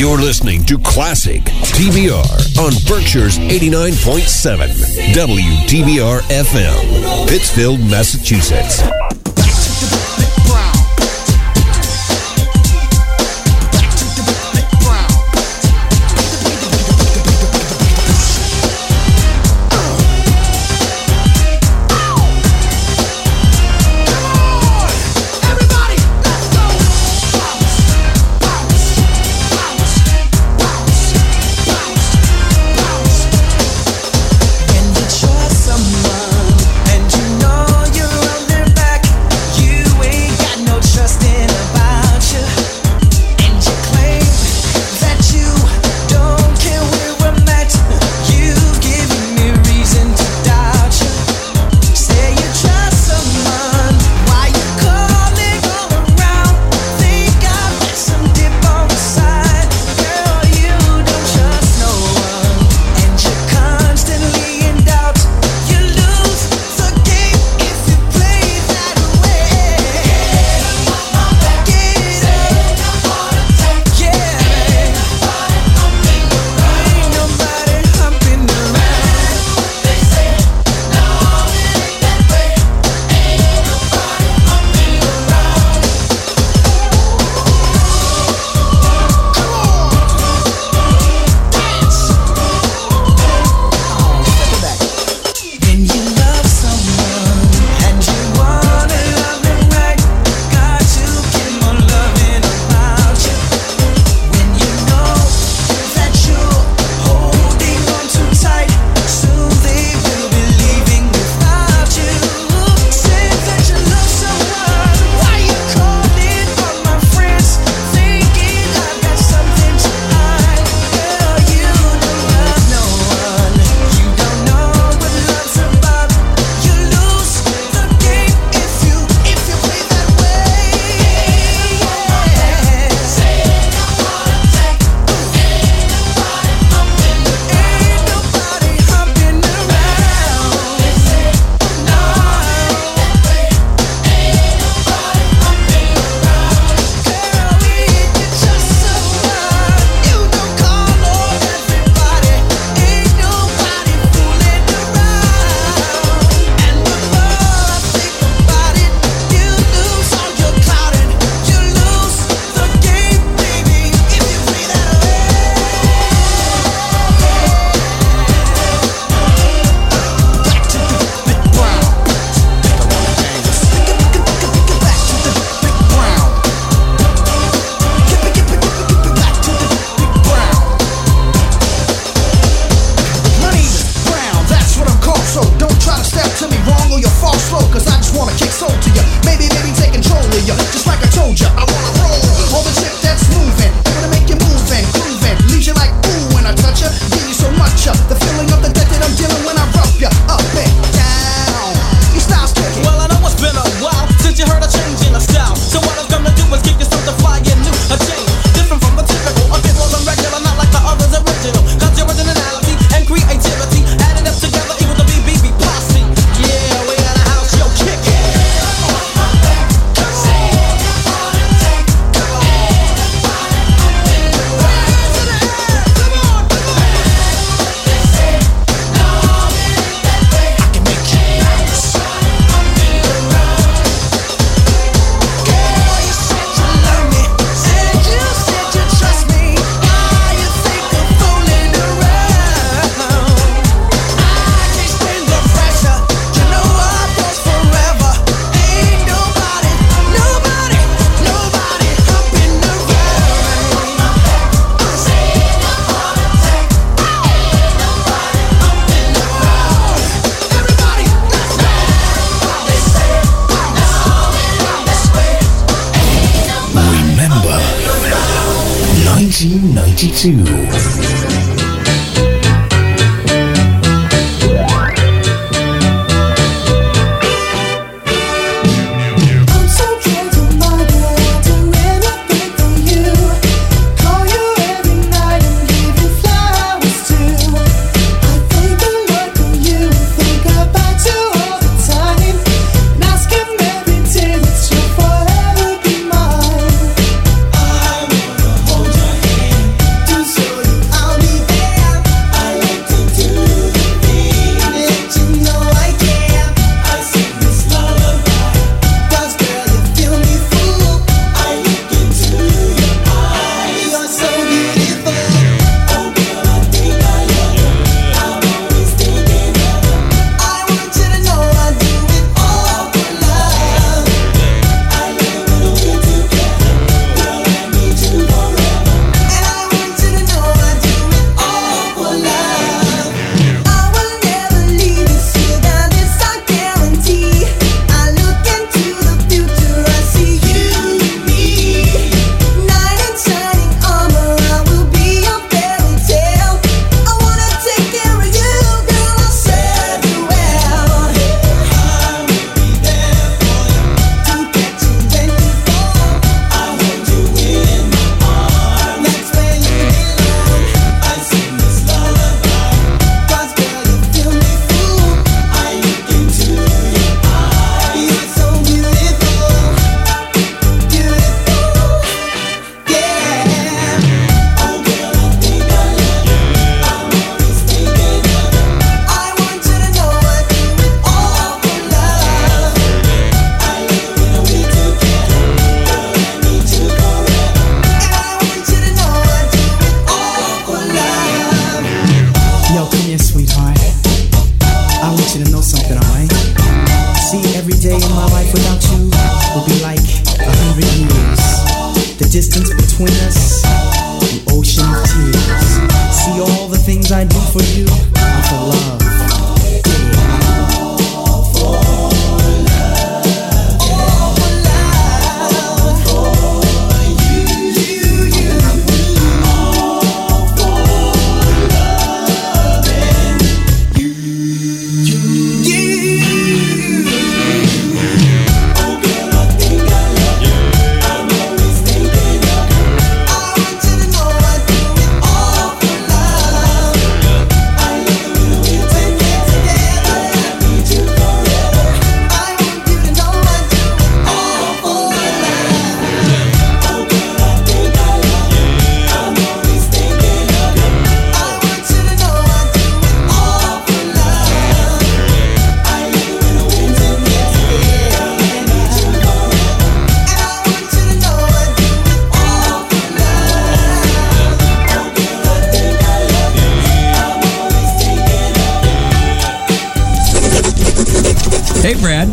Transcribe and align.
You're 0.00 0.16
listening 0.16 0.64
to 0.64 0.78
Classic 0.78 1.42
TBR 1.42 2.58
on 2.58 2.72
Berkshire's 2.88 3.36
89.7 3.36 5.12
WTBR 5.12 6.20
FM, 6.22 7.28
Pittsfield, 7.28 7.80
Massachusetts. 7.80 8.80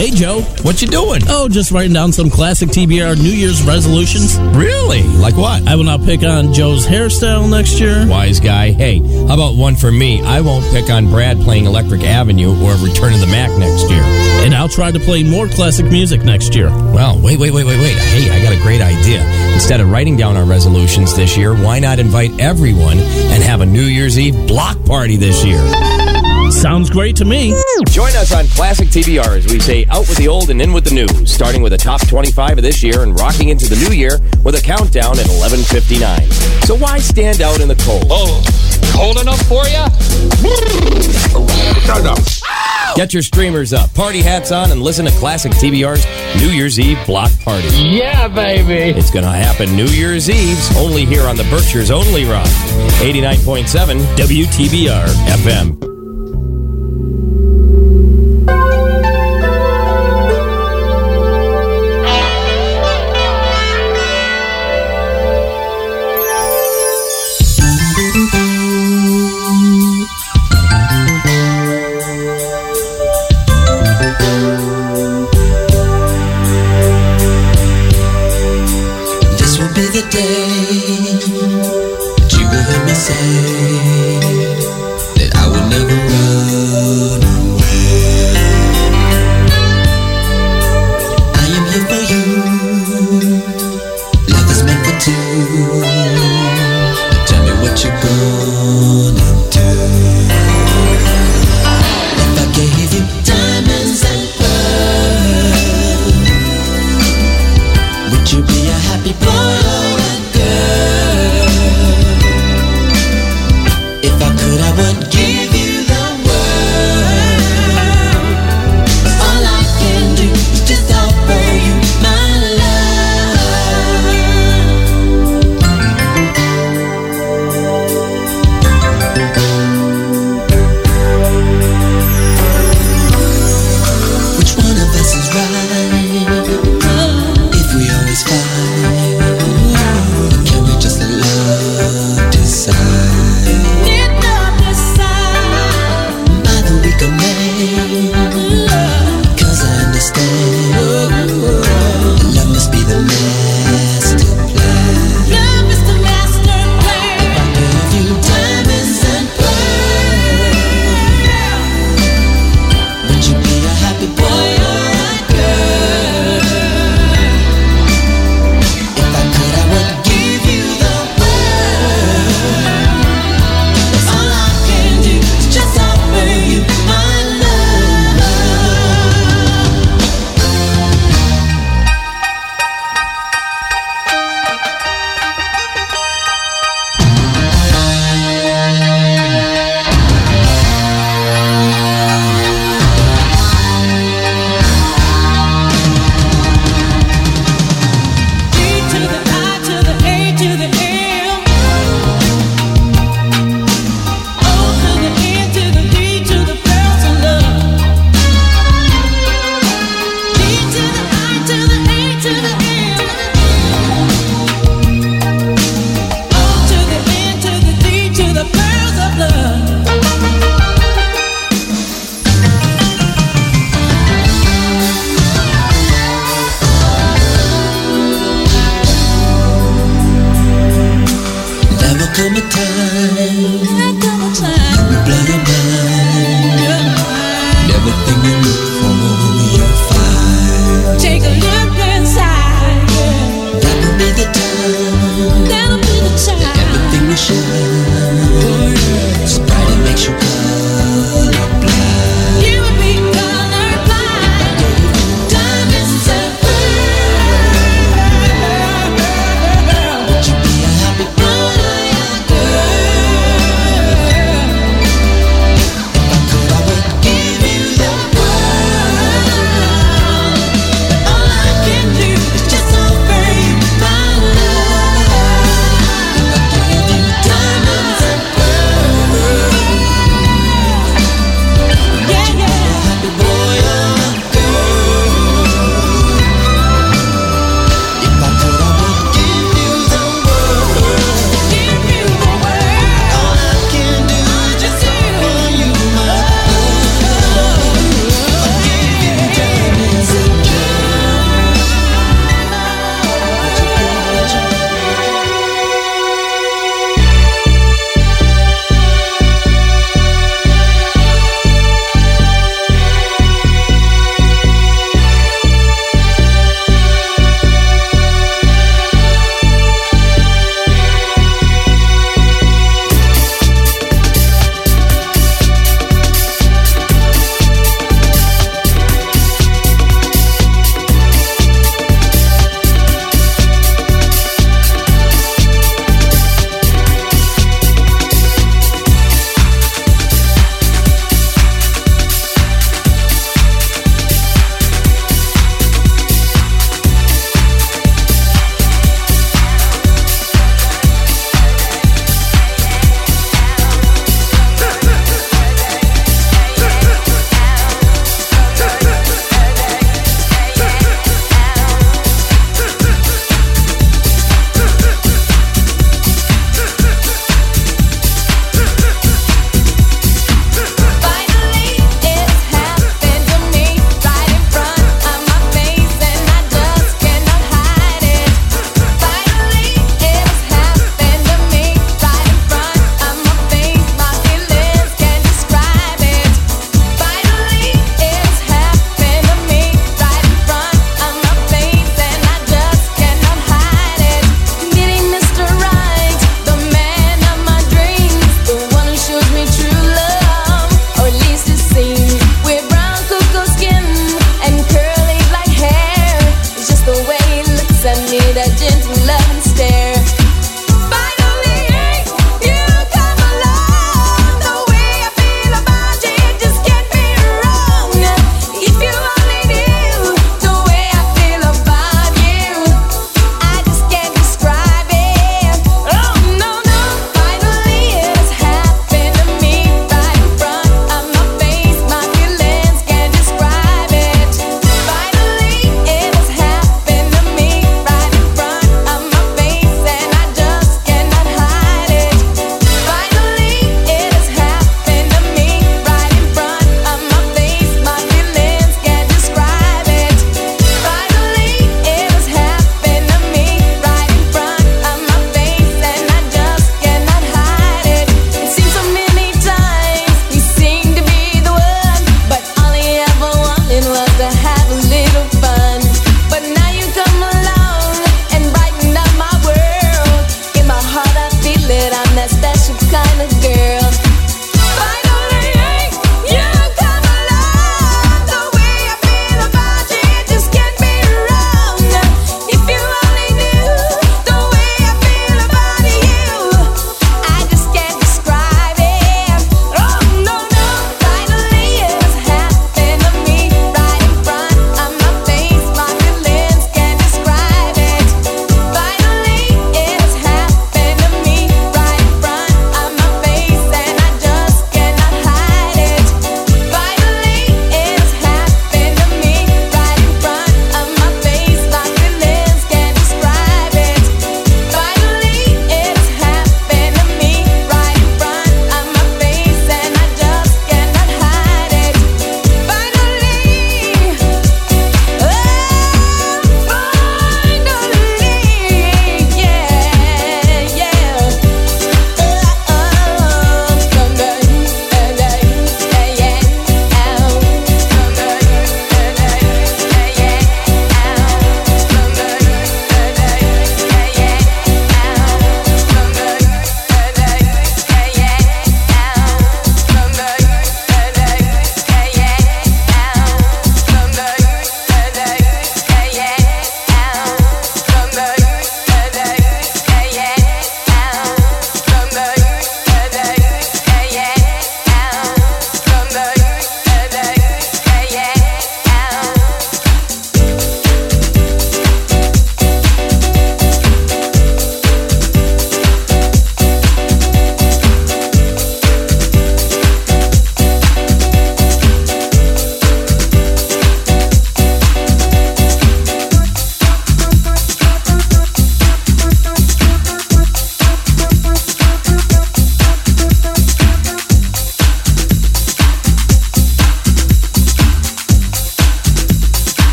Hey, 0.00 0.10
Joe. 0.10 0.40
What 0.62 0.80
you 0.80 0.88
doing? 0.88 1.20
Oh, 1.28 1.46
just 1.46 1.72
writing 1.72 1.92
down 1.92 2.10
some 2.10 2.30
classic 2.30 2.70
TBR 2.70 3.18
New 3.18 3.28
Year's 3.28 3.62
resolutions. 3.62 4.38
Really? 4.56 5.02
Like 5.02 5.36
what? 5.36 5.68
I 5.68 5.76
will 5.76 5.84
not 5.84 6.00
pick 6.00 6.22
on 6.22 6.54
Joe's 6.54 6.86
hairstyle 6.86 7.50
next 7.50 7.78
year. 7.78 8.06
Wise 8.08 8.40
guy. 8.40 8.70
Hey, 8.70 9.00
how 9.26 9.34
about 9.34 9.56
one 9.56 9.76
for 9.76 9.92
me? 9.92 10.22
I 10.22 10.40
won't 10.40 10.64
pick 10.72 10.88
on 10.88 11.10
Brad 11.10 11.38
playing 11.40 11.66
Electric 11.66 12.02
Avenue 12.02 12.48
or 12.64 12.76
Return 12.76 13.12
of 13.12 13.20
the 13.20 13.26
Mack 13.26 13.50
next 13.58 13.90
year. 13.90 14.00
And 14.42 14.54
I'll 14.54 14.70
try 14.70 14.90
to 14.90 14.98
play 14.98 15.22
more 15.22 15.48
classic 15.48 15.84
music 15.84 16.24
next 16.24 16.54
year. 16.54 16.70
Well, 16.70 17.20
wait, 17.20 17.38
wait, 17.38 17.52
wait, 17.52 17.66
wait, 17.66 17.78
wait. 17.78 17.98
Hey, 17.98 18.30
I 18.30 18.42
got 18.42 18.54
a 18.54 18.62
great 18.62 18.80
idea. 18.80 19.22
Instead 19.52 19.82
of 19.82 19.90
writing 19.90 20.16
down 20.16 20.34
our 20.34 20.46
resolutions 20.46 21.14
this 21.14 21.36
year, 21.36 21.54
why 21.54 21.78
not 21.78 21.98
invite 21.98 22.40
everyone 22.40 22.98
and 22.98 23.42
have 23.42 23.60
a 23.60 23.66
New 23.66 23.82
Year's 23.82 24.18
Eve 24.18 24.48
block 24.48 24.82
party 24.86 25.16
this 25.16 25.44
year? 25.44 25.60
Sounds 26.50 26.90
great 26.90 27.16
to 27.16 27.24
me. 27.24 27.54
Join 27.90 28.14
us 28.16 28.34
on 28.34 28.46
Classic 28.48 28.88
TBR 28.88 29.38
as 29.38 29.46
we 29.46 29.58
say 29.60 29.86
out 29.86 30.08
with 30.08 30.16
the 30.16 30.28
old 30.28 30.50
and 30.50 30.60
in 30.60 30.72
with 30.72 30.84
the 30.84 30.94
new, 30.94 31.06
starting 31.26 31.62
with 31.62 31.72
the 31.72 31.78
top 31.78 32.06
25 32.06 32.58
of 32.58 32.62
this 32.62 32.82
year 32.82 33.02
and 33.02 33.18
rocking 33.18 33.48
into 33.48 33.68
the 33.68 33.76
new 33.76 33.94
year 33.94 34.18
with 34.44 34.54
a 34.56 34.60
countdown 34.60 35.18
at 35.18 35.26
11:59. 35.26 36.30
So 36.66 36.76
why 36.76 36.98
stand 36.98 37.40
out 37.40 37.60
in 37.60 37.68
the 37.68 37.76
cold? 37.76 38.06
Oh, 38.10 38.42
cold 38.94 39.18
enough 39.20 39.40
for 39.48 39.64
you? 39.68 39.86
Shut 41.86 42.04
up. 42.04 42.18
Get 42.96 43.14
your 43.14 43.22
streamers 43.22 43.72
up, 43.72 43.94
party 43.94 44.20
hats 44.20 44.50
on, 44.50 44.72
and 44.72 44.82
listen 44.82 45.06
to 45.06 45.12
Classic 45.12 45.52
TBR's 45.52 46.04
New 46.40 46.48
Year's 46.50 46.78
Eve 46.78 46.98
block 47.06 47.30
party. 47.40 47.68
Yeah, 47.76 48.28
baby. 48.28 48.98
It's 48.98 49.10
going 49.10 49.24
to 49.24 49.30
happen 49.30 49.74
New 49.76 49.86
Year's 49.86 50.28
Eve's 50.28 50.76
only 50.76 51.04
here 51.04 51.22
on 51.22 51.36
the 51.36 51.44
Berkshire's 51.44 51.90
Only 51.90 52.24
Rock, 52.24 52.48
89.7 53.00 54.00
WTBR 54.16 55.06
FM. 55.28 55.89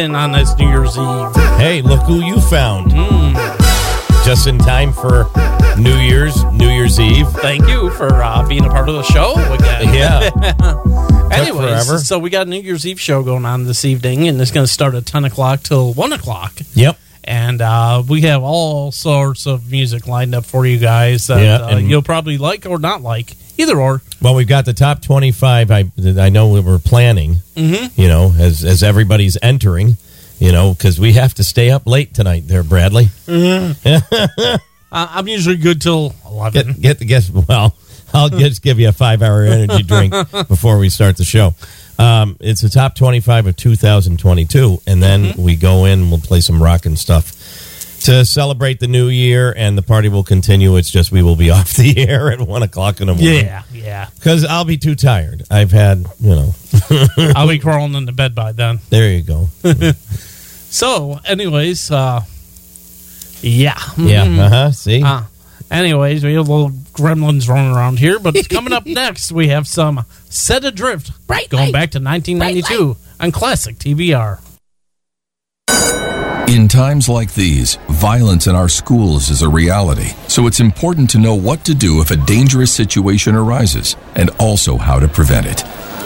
On 0.00 0.32
this 0.32 0.56
New 0.56 0.66
Year's 0.66 0.96
Eve. 0.96 1.34
Hey, 1.58 1.82
look 1.82 2.00
who 2.04 2.24
you 2.24 2.40
found. 2.40 2.90
Just 4.24 4.46
in 4.46 4.56
time 4.56 4.94
for 4.94 5.28
New 5.76 5.94
Year's, 5.98 6.42
New 6.44 6.70
Year's 6.70 6.98
Eve. 6.98 7.28
Thank 7.28 7.68
you 7.68 7.90
for 7.90 8.08
uh, 8.22 8.48
being 8.48 8.64
a 8.64 8.70
part 8.70 8.88
of 8.88 8.94
the 8.94 9.02
show 9.02 9.34
again. 9.52 9.94
Yeah. 9.94 10.30
Anyways, 11.32 11.86
forever. 11.86 11.98
so 11.98 12.18
we 12.18 12.30
got 12.30 12.46
a 12.46 12.50
New 12.50 12.62
Year's 12.62 12.86
Eve 12.86 12.98
show 12.98 13.22
going 13.22 13.44
on 13.44 13.64
this 13.66 13.84
evening, 13.84 14.26
and 14.26 14.40
it's 14.40 14.50
going 14.50 14.64
to 14.64 14.72
start 14.72 14.94
at 14.94 15.04
10 15.04 15.26
o'clock 15.26 15.62
till 15.64 15.92
1 15.92 16.12
o'clock. 16.14 16.54
Yep. 16.72 16.96
And 17.24 17.60
uh, 17.60 18.02
we 18.08 18.22
have 18.22 18.42
all 18.42 18.92
sorts 18.92 19.46
of 19.46 19.70
music 19.70 20.06
lined 20.06 20.34
up 20.34 20.44
for 20.44 20.64
you 20.66 20.78
guys 20.78 21.26
that 21.26 21.42
Yeah, 21.42 21.56
uh, 21.66 21.76
you'll 21.78 22.02
probably 22.02 22.38
like 22.38 22.66
or 22.66 22.78
not 22.78 23.02
like. 23.02 23.36
Either 23.58 23.78
or. 23.78 24.00
Well, 24.22 24.34
we've 24.34 24.48
got 24.48 24.64
the 24.64 24.72
top 24.72 25.02
25. 25.02 25.70
I 25.70 25.90
I 26.18 26.28
know 26.30 26.48
we 26.48 26.60
were 26.60 26.78
planning, 26.78 27.36
Mm-hmm. 27.56 28.00
you 28.00 28.08
know, 28.08 28.32
as, 28.38 28.64
as 28.64 28.82
everybody's 28.82 29.36
entering, 29.42 29.96
you 30.38 30.50
know, 30.50 30.72
because 30.72 30.98
we 30.98 31.12
have 31.12 31.34
to 31.34 31.44
stay 31.44 31.70
up 31.70 31.86
late 31.86 32.14
tonight 32.14 32.44
there, 32.48 32.62
Bradley. 32.62 33.08
Uh, 34.92 35.06
I'm 35.12 35.28
usually 35.28 35.56
good 35.56 35.80
till 35.80 36.12
11. 36.26 36.72
Get, 36.72 36.80
get 36.80 36.98
the 36.98 37.04
guess. 37.04 37.30
Well, 37.30 37.76
I'll 38.14 38.28
just 38.28 38.62
give 38.62 38.78
you 38.80 38.88
a 38.88 38.92
five 38.92 39.22
hour 39.22 39.42
energy 39.42 39.82
drink 39.82 40.12
before 40.48 40.78
we 40.78 40.88
start 40.88 41.16
the 41.16 41.24
show. 41.24 41.54
Um, 41.98 42.36
it's 42.40 42.62
the 42.62 42.68
top 42.70 42.94
25 42.94 43.46
of 43.48 43.56
2022. 43.56 44.80
And 44.86 45.02
then 45.02 45.24
Mm-hmm. 45.24 45.42
we 45.42 45.56
go 45.56 45.84
in, 45.84 46.00
and 46.00 46.10
we'll 46.10 46.20
play 46.20 46.40
some 46.40 46.62
rock 46.62 46.86
and 46.86 46.98
stuff 46.98 47.32
to 48.04 48.24
celebrate 48.24 48.80
the 48.80 48.86
new 48.88 49.08
year, 49.08 49.52
and 49.54 49.76
the 49.76 49.82
party 49.82 50.08
will 50.08 50.24
continue. 50.24 50.76
It's 50.76 50.88
just 50.90 51.12
we 51.12 51.22
will 51.22 51.36
be 51.36 51.50
off 51.56 51.74
the 51.74 51.98
air 52.08 52.32
at 52.32 52.40
one 52.40 52.62
o'clock 52.62 53.00
in 53.02 53.08
the 53.08 53.14
morning. 53.14 53.44
yeah, 53.44 53.62
yeah. 53.72 54.08
Because 54.14 54.44
I'll 54.46 54.64
be 54.64 54.78
too 54.78 54.94
tired. 54.94 55.42
I've 55.50 55.70
had, 55.72 56.06
you 56.18 56.30
know, 56.34 56.54
I'll 57.36 57.46
be 57.48 57.58
crawling 57.58 57.92
into 57.94 58.12
bed 58.12 58.34
by 58.34 58.52
then. 58.52 58.78
there 58.88 59.10
you 59.12 59.22
go. 59.22 59.48
So, 60.70 61.18
anyways, 61.26 61.90
uh, 61.90 62.22
yeah. 63.42 63.78
Yeah. 63.98 64.24
Mhm. 64.26 64.38
Uh 64.38 64.48
huh. 64.48 64.70
See? 64.72 65.02
Uh, 65.02 65.22
anyways, 65.70 66.24
we 66.24 66.34
have 66.34 66.48
little 66.48 66.70
gremlins 66.70 67.48
running 67.48 67.72
around 67.72 67.98
here, 67.98 68.18
but 68.18 68.48
coming 68.48 68.72
up 68.72 68.86
next, 68.86 69.32
we 69.32 69.48
have 69.48 69.66
some 69.66 70.04
Set 70.28 70.64
Adrift. 70.64 71.26
Bright 71.26 71.48
going 71.48 71.66
light. 71.66 71.72
back 71.72 71.90
to 71.92 72.00
1992 72.00 72.96
on 73.20 73.32
Classic 73.32 73.76
TBR. 73.76 74.40
In 76.48 76.66
times 76.66 77.08
like 77.08 77.34
these, 77.34 77.76
violence 77.88 78.48
in 78.48 78.56
our 78.56 78.68
schools 78.68 79.30
is 79.30 79.42
a 79.42 79.48
reality. 79.48 80.08
So 80.26 80.48
it's 80.48 80.58
important 80.58 81.08
to 81.10 81.18
know 81.18 81.36
what 81.36 81.64
to 81.66 81.74
do 81.74 82.00
if 82.00 82.10
a 82.10 82.16
dangerous 82.16 82.72
situation 82.72 83.36
arises 83.36 83.94
and 84.16 84.30
also 84.40 84.76
how 84.76 84.98
to 84.98 85.06
prevent 85.06 85.46
it. 85.46 85.62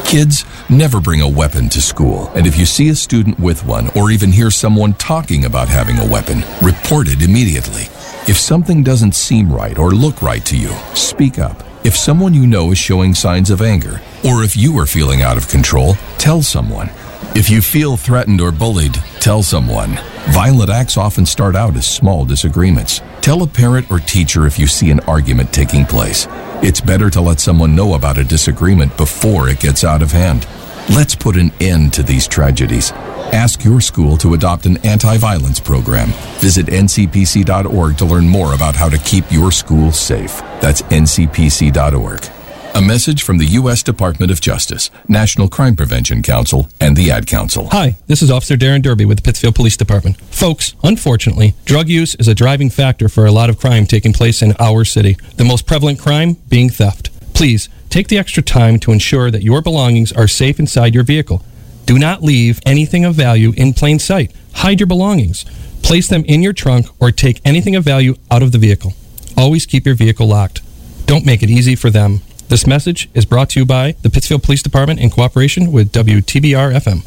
Kids, 0.07 0.44
never 0.68 1.00
bring 1.00 1.22
a 1.22 1.29
weapon 1.29 1.70
to 1.70 1.81
school. 1.81 2.29
And 2.35 2.46
if 2.46 2.59
you 2.59 2.66
see 2.66 2.90
a 2.90 2.94
student 2.94 3.40
with 3.40 3.64
one 3.64 3.88
or 3.96 4.11
even 4.11 4.31
hear 4.33 4.50
someone 4.50 4.92
talking 4.94 5.46
about 5.46 5.68
having 5.68 5.98
a 5.98 6.07
weapon, 6.07 6.44
report 6.61 7.09
it 7.09 7.22
immediately. 7.22 7.85
If 8.27 8.39
something 8.39 8.83
doesn't 8.83 9.15
seem 9.15 9.53
right 9.53 9.79
or 9.79 9.91
look 9.91 10.23
right 10.23 10.43
to 10.47 10.57
you, 10.57 10.71
speak 10.95 11.39
up. 11.39 11.63
If 11.85 11.95
someone 11.95 12.33
you 12.33 12.47
know 12.47 12.73
is 12.73 12.79
showing 12.79 13.15
signs 13.15 13.51
of 13.51 13.61
anger, 13.61 14.01
or 14.25 14.43
if 14.43 14.57
you 14.57 14.79
are 14.79 14.87
feeling 14.87 15.21
out 15.21 15.37
of 15.37 15.47
control, 15.47 15.97
tell 16.17 16.41
someone. 16.41 16.89
If 17.35 17.51
you 17.51 17.61
feel 17.61 17.99
threatened 17.99 18.41
or 18.41 18.51
bullied, 18.51 18.95
tell 19.21 19.43
someone. 19.43 19.99
Violent 20.31 20.71
acts 20.71 20.97
often 20.97 21.27
start 21.27 21.55
out 21.55 21.77
as 21.77 21.87
small 21.87 22.25
disagreements. 22.25 23.03
Tell 23.21 23.43
a 23.43 23.47
parent 23.47 23.91
or 23.91 23.99
teacher 23.99 24.47
if 24.47 24.59
you 24.59 24.67
see 24.67 24.91
an 24.91 25.01
argument 25.01 25.53
taking 25.53 25.85
place. 25.85 26.27
It's 26.63 26.81
better 26.81 27.11
to 27.11 27.21
let 27.21 27.41
someone 27.41 27.77
know 27.77 27.93
about 27.93 28.17
a 28.17 28.25
disagreement 28.25 28.97
before 28.97 29.51
it 29.51 29.61
gets 29.61 29.85
out 29.85 30.01
of 30.01 30.13
hand. 30.13 30.47
Let's 30.90 31.14
put 31.14 31.37
an 31.37 31.51
end 31.61 31.94
to 31.94 32.03
these 32.03 32.29
tragedies. 32.29 32.92
Ask 33.33 33.64
your 33.64 33.81
school 33.81 34.18
to 34.18 34.35
adopt 34.35 34.66
an 34.66 34.77
anti 34.87 35.16
violence 35.16 35.59
program. 35.59 36.09
Visit 36.40 36.66
ncpc.org 36.66 37.97
to 37.97 38.05
learn 38.05 38.29
more 38.29 38.55
about 38.55 38.77
how 38.77 38.90
to 38.90 38.99
keep 38.99 39.33
your 39.33 39.51
school 39.51 39.92
safe. 39.92 40.40
That's 40.61 40.83
ncpc.org. 40.83 42.27
A 42.75 42.83
message 42.83 43.23
from 43.23 43.38
the 43.38 43.47
U.S. 43.47 43.83
Department 43.83 44.31
of 44.31 44.42
Justice, 44.42 44.90
National 45.09 45.49
Crime 45.49 45.75
Prevention 45.75 46.23
Council, 46.23 46.68
and 46.81 46.97
the 46.97 47.11
Ad 47.11 47.27
Council. 47.27 47.68
Hi, 47.70 47.97
this 48.09 48.20
is 48.20 48.31
Officer 48.31 48.57
Darren 48.57 48.83
Derby 48.83 49.05
with 49.05 49.18
the 49.18 49.23
Pittsfield 49.23 49.55
Police 49.55 49.77
Department. 49.77 50.18
Folks, 50.18 50.75
unfortunately, 50.83 51.55
drug 51.64 51.88
use 51.88 52.14
is 52.16 52.29
a 52.29 52.35
driving 52.35 52.68
factor 52.68 53.09
for 53.09 53.25
a 53.25 53.33
lot 53.33 53.49
of 53.49 53.59
crime 53.59 53.87
taking 53.87 54.12
place 54.12 54.42
in 54.42 54.55
our 54.59 54.85
city. 54.85 55.16
The 55.37 55.44
most 55.44 55.66
prevalent 55.66 55.99
crime 55.99 56.35
being 56.49 56.68
theft. 56.68 57.11
Please 57.33 57.68
take 57.95 58.09
the 58.09 58.19
extra 58.19 58.43
time 58.43 58.81
to 58.81 58.91
ensure 58.91 59.31
that 59.31 59.45
your 59.45 59.63
belongings 59.63 60.11
are 60.11 60.27
safe 60.27 60.59
inside 60.59 60.93
your 60.93 61.05
vehicle. 61.05 61.45
Do 61.87 61.97
not 61.97 62.25
leave 62.25 62.59
anything 62.67 63.05
of 63.05 63.15
value 63.15 63.53
in 63.57 63.73
plain 63.73 64.01
sight. 64.01 64.33
Hide 64.55 64.81
your 64.81 64.89
belongings. 64.89 65.45
Place 65.81 66.09
them 66.09 66.25
in 66.25 66.43
your 66.43 66.53
trunk 66.53 66.89
or 66.99 67.13
take 67.13 67.41
anything 67.45 67.77
of 67.77 67.85
value 67.85 68.17
out 68.33 68.43
of 68.43 68.51
the 68.51 68.59
vehicle. 68.59 68.95
Always 69.37 69.65
keep 69.65 69.87
your 69.87 69.95
vehicle 69.95 70.27
locked. 70.27 70.61
Don't 71.07 71.25
make 71.25 71.45
it 71.45 71.51
easy 71.51 71.77
for 71.77 71.89
them. 71.89 72.23
This 72.49 72.67
message 72.67 73.09
is 73.15 73.25
brought 73.25 73.51
to 73.51 73.61
you 73.61 73.67
by 73.67 73.93
the 74.03 74.11
Pittsfield 74.11 74.43
Police 74.43 74.65
Department 74.65 74.99
in 74.99 75.09
cooperation 75.09 75.71
with 75.71 75.93
WTBR 75.93 76.75
FM. 76.75 77.05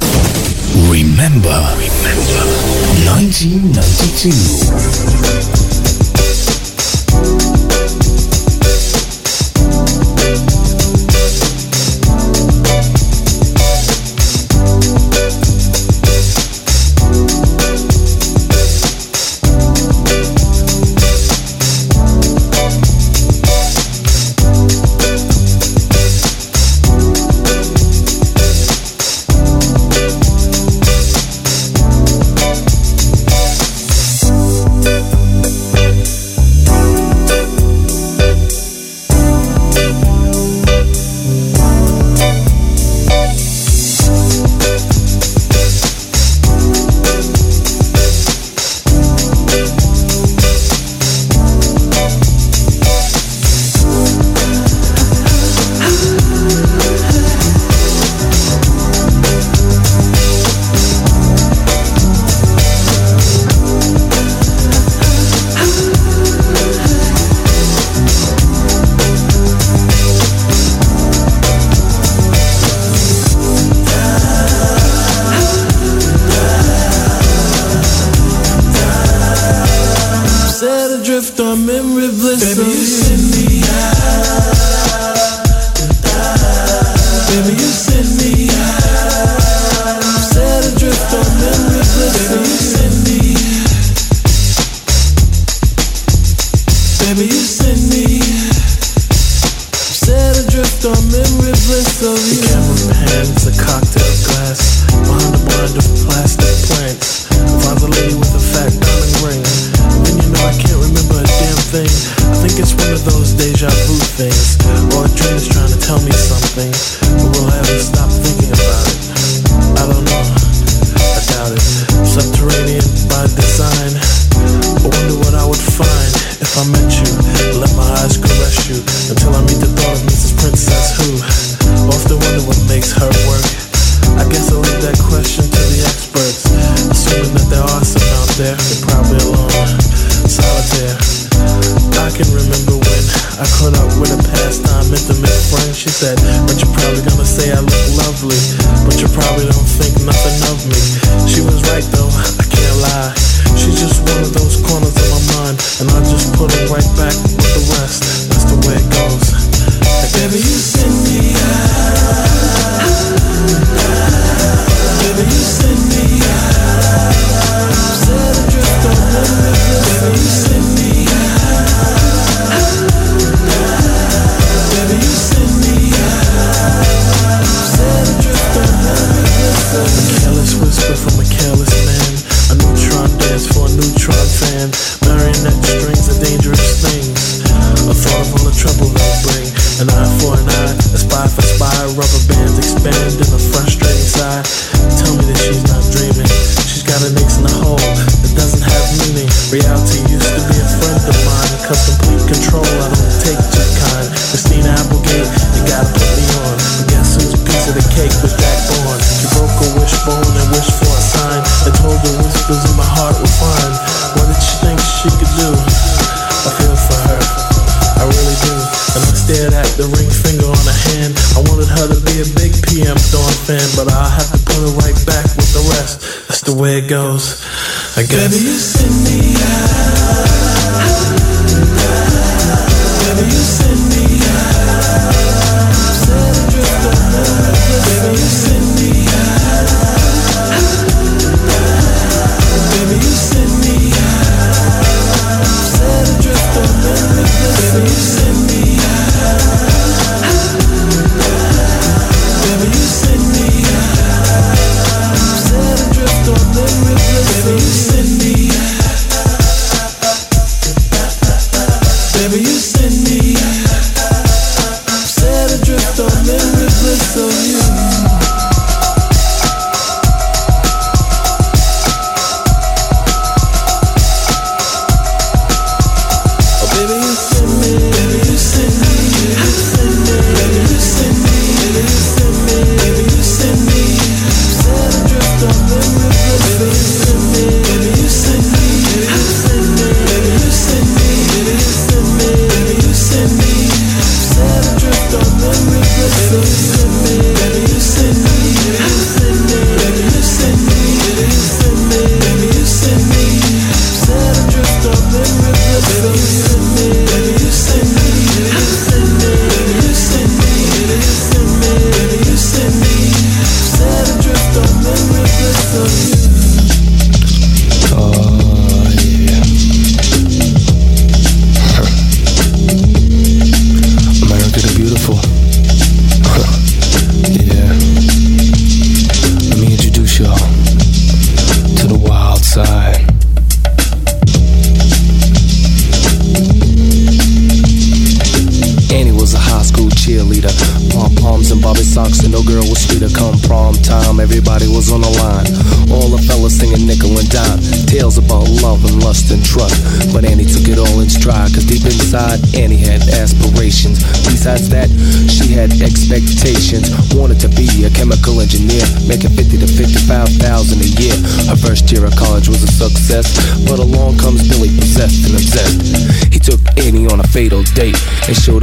Remember, 0.89 1.76
remember, 1.76 2.47
1992. 3.12 5.56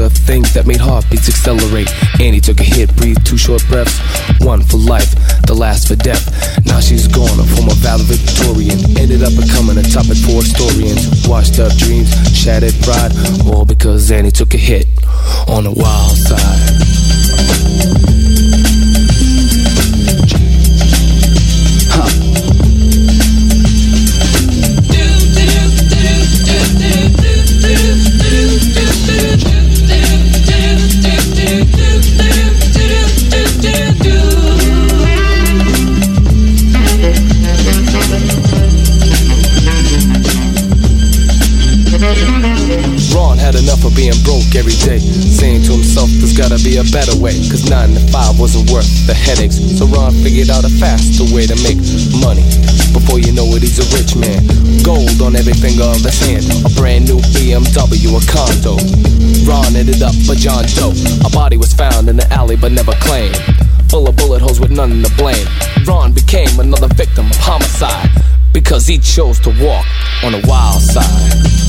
the 0.09 0.21
things 0.21 0.53
that 0.55 0.67
made 0.67 0.81
heartbeats 0.81 1.29
accelerate. 1.29 1.88
Annie 2.21 2.40
took 2.40 2.61
a 2.61 2.64
hit, 2.64 2.95
breathed 2.97 3.25
two 3.27 3.38
short 3.38 3.64
breaths, 3.69 3.99
one 4.40 4.62
for 4.62 4.77
life, 4.77 5.14
the 5.47 5.55
last 5.55 5.88
for 5.88 5.97
death. 5.97 6.29
Now 6.67 6.81
she's 6.81 7.09
gone, 7.09 7.40
a 7.40 7.45
former 7.57 7.75
valedictorian, 7.81 8.79
ended 8.99 9.23
up 9.23 9.33
becoming 9.37 9.79
a 9.79 9.83
topic 9.83 10.19
for 10.21 10.43
historians. 10.45 11.27
Washed 11.27 11.59
up 11.59 11.73
dreams, 11.77 12.11
shattered 12.37 12.75
pride, 12.83 13.12
all 13.47 13.64
because 13.64 14.11
Annie 14.11 14.31
took 14.31 14.55
a 14.55 14.59
hit 14.59 14.87
on 15.49 15.64
the 15.64 15.73
wild 15.73 16.17
side. 16.17 16.74
figured 50.35 50.51
out 50.51 50.64
a 50.64 50.75
faster 50.83 51.23
way 51.33 51.47
to 51.47 51.55
make 51.62 51.79
money. 52.18 52.42
Before 52.90 53.20
you 53.20 53.31
know 53.31 53.47
it, 53.55 53.62
he's 53.62 53.79
a 53.79 53.87
rich 53.94 54.16
man. 54.18 54.42
Gold 54.83 55.23
on 55.23 55.37
every 55.37 55.53
finger 55.55 55.85
of 55.85 56.03
his 56.03 56.18
hand. 56.27 56.42
A 56.66 56.70
brand 56.75 57.07
new 57.07 57.23
BMW, 57.31 58.11
a 58.11 58.23
condo. 58.27 58.75
Ron 59.47 59.77
ended 59.77 60.03
up 60.03 60.14
for 60.27 60.35
John 60.35 60.64
Doe. 60.75 60.90
A 61.25 61.31
body 61.31 61.57
was 61.57 61.73
found 61.73 62.09
in 62.09 62.16
the 62.16 62.27
alley 62.33 62.57
but 62.57 62.73
never 62.73 62.94
claimed. 62.99 63.38
Full 63.90 64.09
of 64.09 64.16
bullet 64.16 64.42
holes 64.42 64.59
with 64.59 64.73
none 64.73 65.05
to 65.05 65.11
blame. 65.14 65.47
Ron 65.87 66.12
became 66.12 66.59
another 66.59 66.88
victim 66.88 67.31
of 67.31 67.37
homicide 67.37 68.11
because 68.53 68.88
he 68.88 68.99
chose 68.99 69.38
to 69.38 69.51
walk 69.62 69.87
on 70.25 70.33
the 70.33 70.44
wild 70.49 70.83
side. 70.83 71.63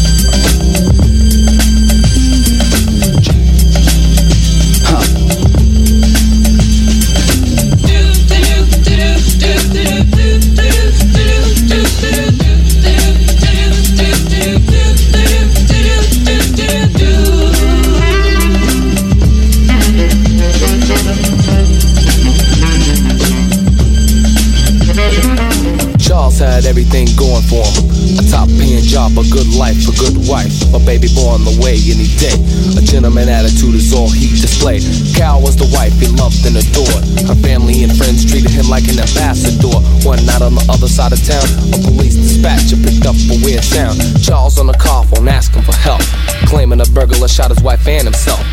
Had 26.36 26.66
everything 26.66 27.08
going 27.16 27.42
for 27.48 27.64
him. 27.64 27.88
A 28.20 28.24
top 28.28 28.52
paying 28.60 28.84
job, 28.84 29.16
a 29.16 29.24
good 29.32 29.48
life, 29.56 29.80
a 29.88 29.96
good 29.96 30.20
wife. 30.28 30.52
A 30.76 30.80
baby 30.84 31.08
boy 31.16 31.32
on 31.32 31.48
the 31.48 31.56
way 31.64 31.80
any 31.88 32.12
day. 32.20 32.36
A 32.76 32.84
gentleman 32.84 33.32
attitude 33.32 33.74
is 33.74 33.96
all 33.96 34.12
he 34.12 34.28
displayed. 34.28 34.84
Cal 35.16 35.40
was 35.40 35.56
the 35.56 35.66
wife 35.72 35.96
he 35.96 36.12
loved 36.12 36.44
and 36.44 36.60
adored. 36.60 37.04
Her 37.24 37.40
family 37.40 37.88
and 37.88 37.96
friends 37.96 38.28
treated 38.28 38.52
him 38.52 38.68
like 38.68 38.84
an 38.92 39.00
ambassador. 39.00 39.80
One 40.04 40.20
night 40.28 40.44
on 40.44 40.60
the 40.60 40.66
other 40.68 40.92
side 40.92 41.16
of 41.16 41.24
town, 41.24 41.48
a 41.72 41.80
police 41.80 42.20
dispatcher 42.20 42.78
picked 42.84 43.08
up 43.08 43.16
a 43.32 43.40
weird 43.40 43.64
sound. 43.64 43.96
Charles 44.20 44.60
on 44.60 44.68
the 44.68 44.76
car 44.76 45.08
phone 45.08 45.32
asking 45.32 45.64
for 45.64 45.76
help. 45.76 46.04
Claiming 46.52 46.84
a 46.84 46.88
burglar 46.92 47.32
shot 47.32 47.48
his 47.48 47.64
wife 47.64 47.88
and 47.88 48.04
himself. 48.04 48.44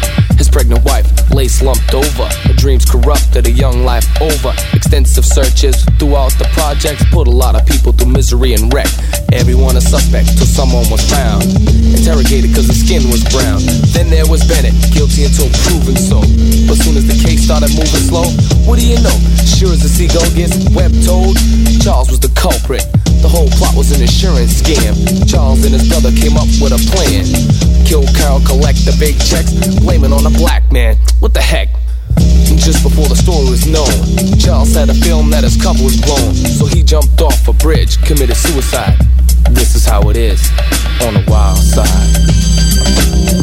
Pregnant 0.52 0.84
wife 0.84 1.08
lay 1.32 1.48
slumped 1.48 1.94
over. 1.94 2.28
Her 2.44 2.52
dreams 2.52 2.84
corrupted, 2.84 3.46
a 3.46 3.50
young 3.50 3.84
life 3.84 4.04
over. 4.20 4.52
Extensive 4.76 5.24
searches 5.24 5.82
throughout 5.98 6.36
the 6.36 6.44
projects 6.52 7.02
put 7.10 7.26
a 7.26 7.30
lot 7.30 7.56
of 7.56 7.64
people 7.64 7.92
through 7.92 8.12
misery 8.12 8.52
and 8.52 8.68
wreck. 8.72 8.92
Everyone 9.32 9.76
a 9.76 9.80
suspect 9.80 10.36
till 10.36 10.46
someone 10.46 10.84
was 10.92 11.00
found. 11.08 11.48
Interrogated 11.96 12.54
cause 12.54 12.68
his 12.68 12.84
skin 12.84 13.00
was 13.08 13.24
brown. 13.32 13.64
Then 13.96 14.12
there 14.12 14.28
was 14.28 14.44
Bennett, 14.44 14.76
guilty 14.92 15.24
until 15.24 15.48
proven 15.64 15.96
so. 15.96 16.20
But 16.68 16.76
soon 16.76 17.00
as 17.00 17.08
the 17.08 17.16
case 17.16 17.48
started 17.48 17.72
moving 17.72 18.04
slow, 18.04 18.28
what 18.68 18.78
do 18.78 18.84
you 18.84 19.00
know? 19.00 19.16
Sure 19.48 19.72
as 19.72 19.80
the 19.80 19.88
seagull 19.88 20.28
gets 20.36 20.52
web 20.76 20.92
told, 21.00 21.40
Charles 21.80 22.12
was 22.12 22.20
the 22.20 22.30
culprit. 22.36 22.84
The 23.22 23.30
whole 23.30 23.48
plot 23.54 23.74
was 23.78 23.94
an 23.94 24.02
insurance 24.02 24.60
scam. 24.60 24.98
Charles 25.30 25.64
and 25.64 25.72
his 25.72 25.88
brother 25.88 26.10
came 26.10 26.36
up 26.36 26.50
with 26.58 26.74
a 26.74 26.82
plan. 26.90 27.24
Kill 27.86 28.02
Carl, 28.18 28.42
collect 28.42 28.84
the 28.84 28.94
big 28.98 29.14
checks, 29.22 29.54
blame 29.78 30.02
it 30.02 30.12
on 30.12 30.26
a 30.26 30.34
black 30.34 30.70
man. 30.72 30.98
What 31.20 31.32
the 31.32 31.40
heck? 31.40 31.68
Just 32.58 32.82
before 32.82 33.08
the 33.08 33.16
story 33.16 33.48
was 33.48 33.66
known, 33.66 33.94
Charles 34.38 34.74
had 34.74 34.90
a 34.90 34.94
film 34.94 35.30
that 35.30 35.44
his 35.44 35.56
cover 35.56 35.82
was 35.82 36.00
blown. 36.02 36.34
So 36.34 36.66
he 36.66 36.82
jumped 36.82 37.22
off 37.22 37.46
a 37.48 37.52
bridge, 37.52 37.96
committed 38.02 38.36
suicide. 38.36 38.98
This 39.50 39.74
is 39.74 39.86
how 39.86 40.10
it 40.10 40.16
is 40.16 40.50
on 41.06 41.14
the 41.14 41.24
wild 41.26 41.58
side. 41.58 43.41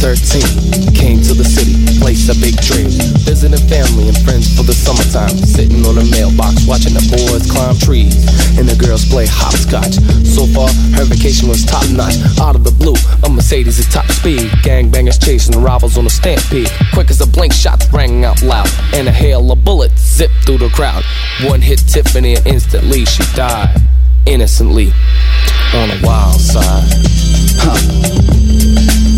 13, 0.00 0.96
came 0.96 1.20
to 1.20 1.36
the 1.36 1.44
city, 1.44 1.76
placed 2.00 2.32
a 2.32 2.36
big 2.40 2.56
dream. 2.64 2.88
Visiting 3.20 3.60
family 3.68 4.08
and 4.08 4.16
friends 4.24 4.48
for 4.56 4.64
the 4.64 4.72
summertime. 4.72 5.36
Sitting 5.44 5.84
on 5.84 6.00
a 6.00 6.06
mailbox, 6.08 6.64
watching 6.64 6.96
the 6.96 7.04
boys 7.12 7.44
climb 7.44 7.76
trees 7.76 8.16
and 8.56 8.64
the 8.64 8.72
girls 8.80 9.04
play 9.04 9.28
hopscotch. 9.28 10.00
So 10.24 10.48
far, 10.56 10.72
her 10.96 11.04
vacation 11.04 11.52
was 11.52 11.68
top 11.68 11.84
notch. 11.92 12.16
Out 12.40 12.56
of 12.56 12.64
the 12.64 12.72
blue, 12.72 12.96
a 13.24 13.28
Mercedes 13.28 13.76
at 13.76 13.92
top 13.92 14.08
speed. 14.08 14.48
Gangbangers 14.64 15.20
chasing 15.20 15.60
rivals 15.60 15.98
on 15.98 16.06
a 16.06 16.10
stampede. 16.10 16.72
Quick 16.96 17.10
as 17.10 17.20
a 17.20 17.28
blink, 17.28 17.52
shots 17.52 17.86
rang 17.92 18.24
out 18.24 18.40
loud, 18.40 18.72
and 18.96 19.06
a 19.06 19.12
hail 19.12 19.52
of 19.52 19.62
bullets 19.64 20.00
zipped 20.00 20.34
through 20.46 20.64
the 20.64 20.70
crowd. 20.70 21.04
One 21.44 21.60
hit 21.60 21.84
Tiffany, 21.84 22.36
and 22.36 22.46
instantly 22.46 23.04
she 23.04 23.22
died. 23.36 23.76
Innocently, 24.24 24.92
on 25.76 25.88
the 25.92 26.00
wild 26.02 26.40
side. 26.40 26.88
Huh. 27.60 29.09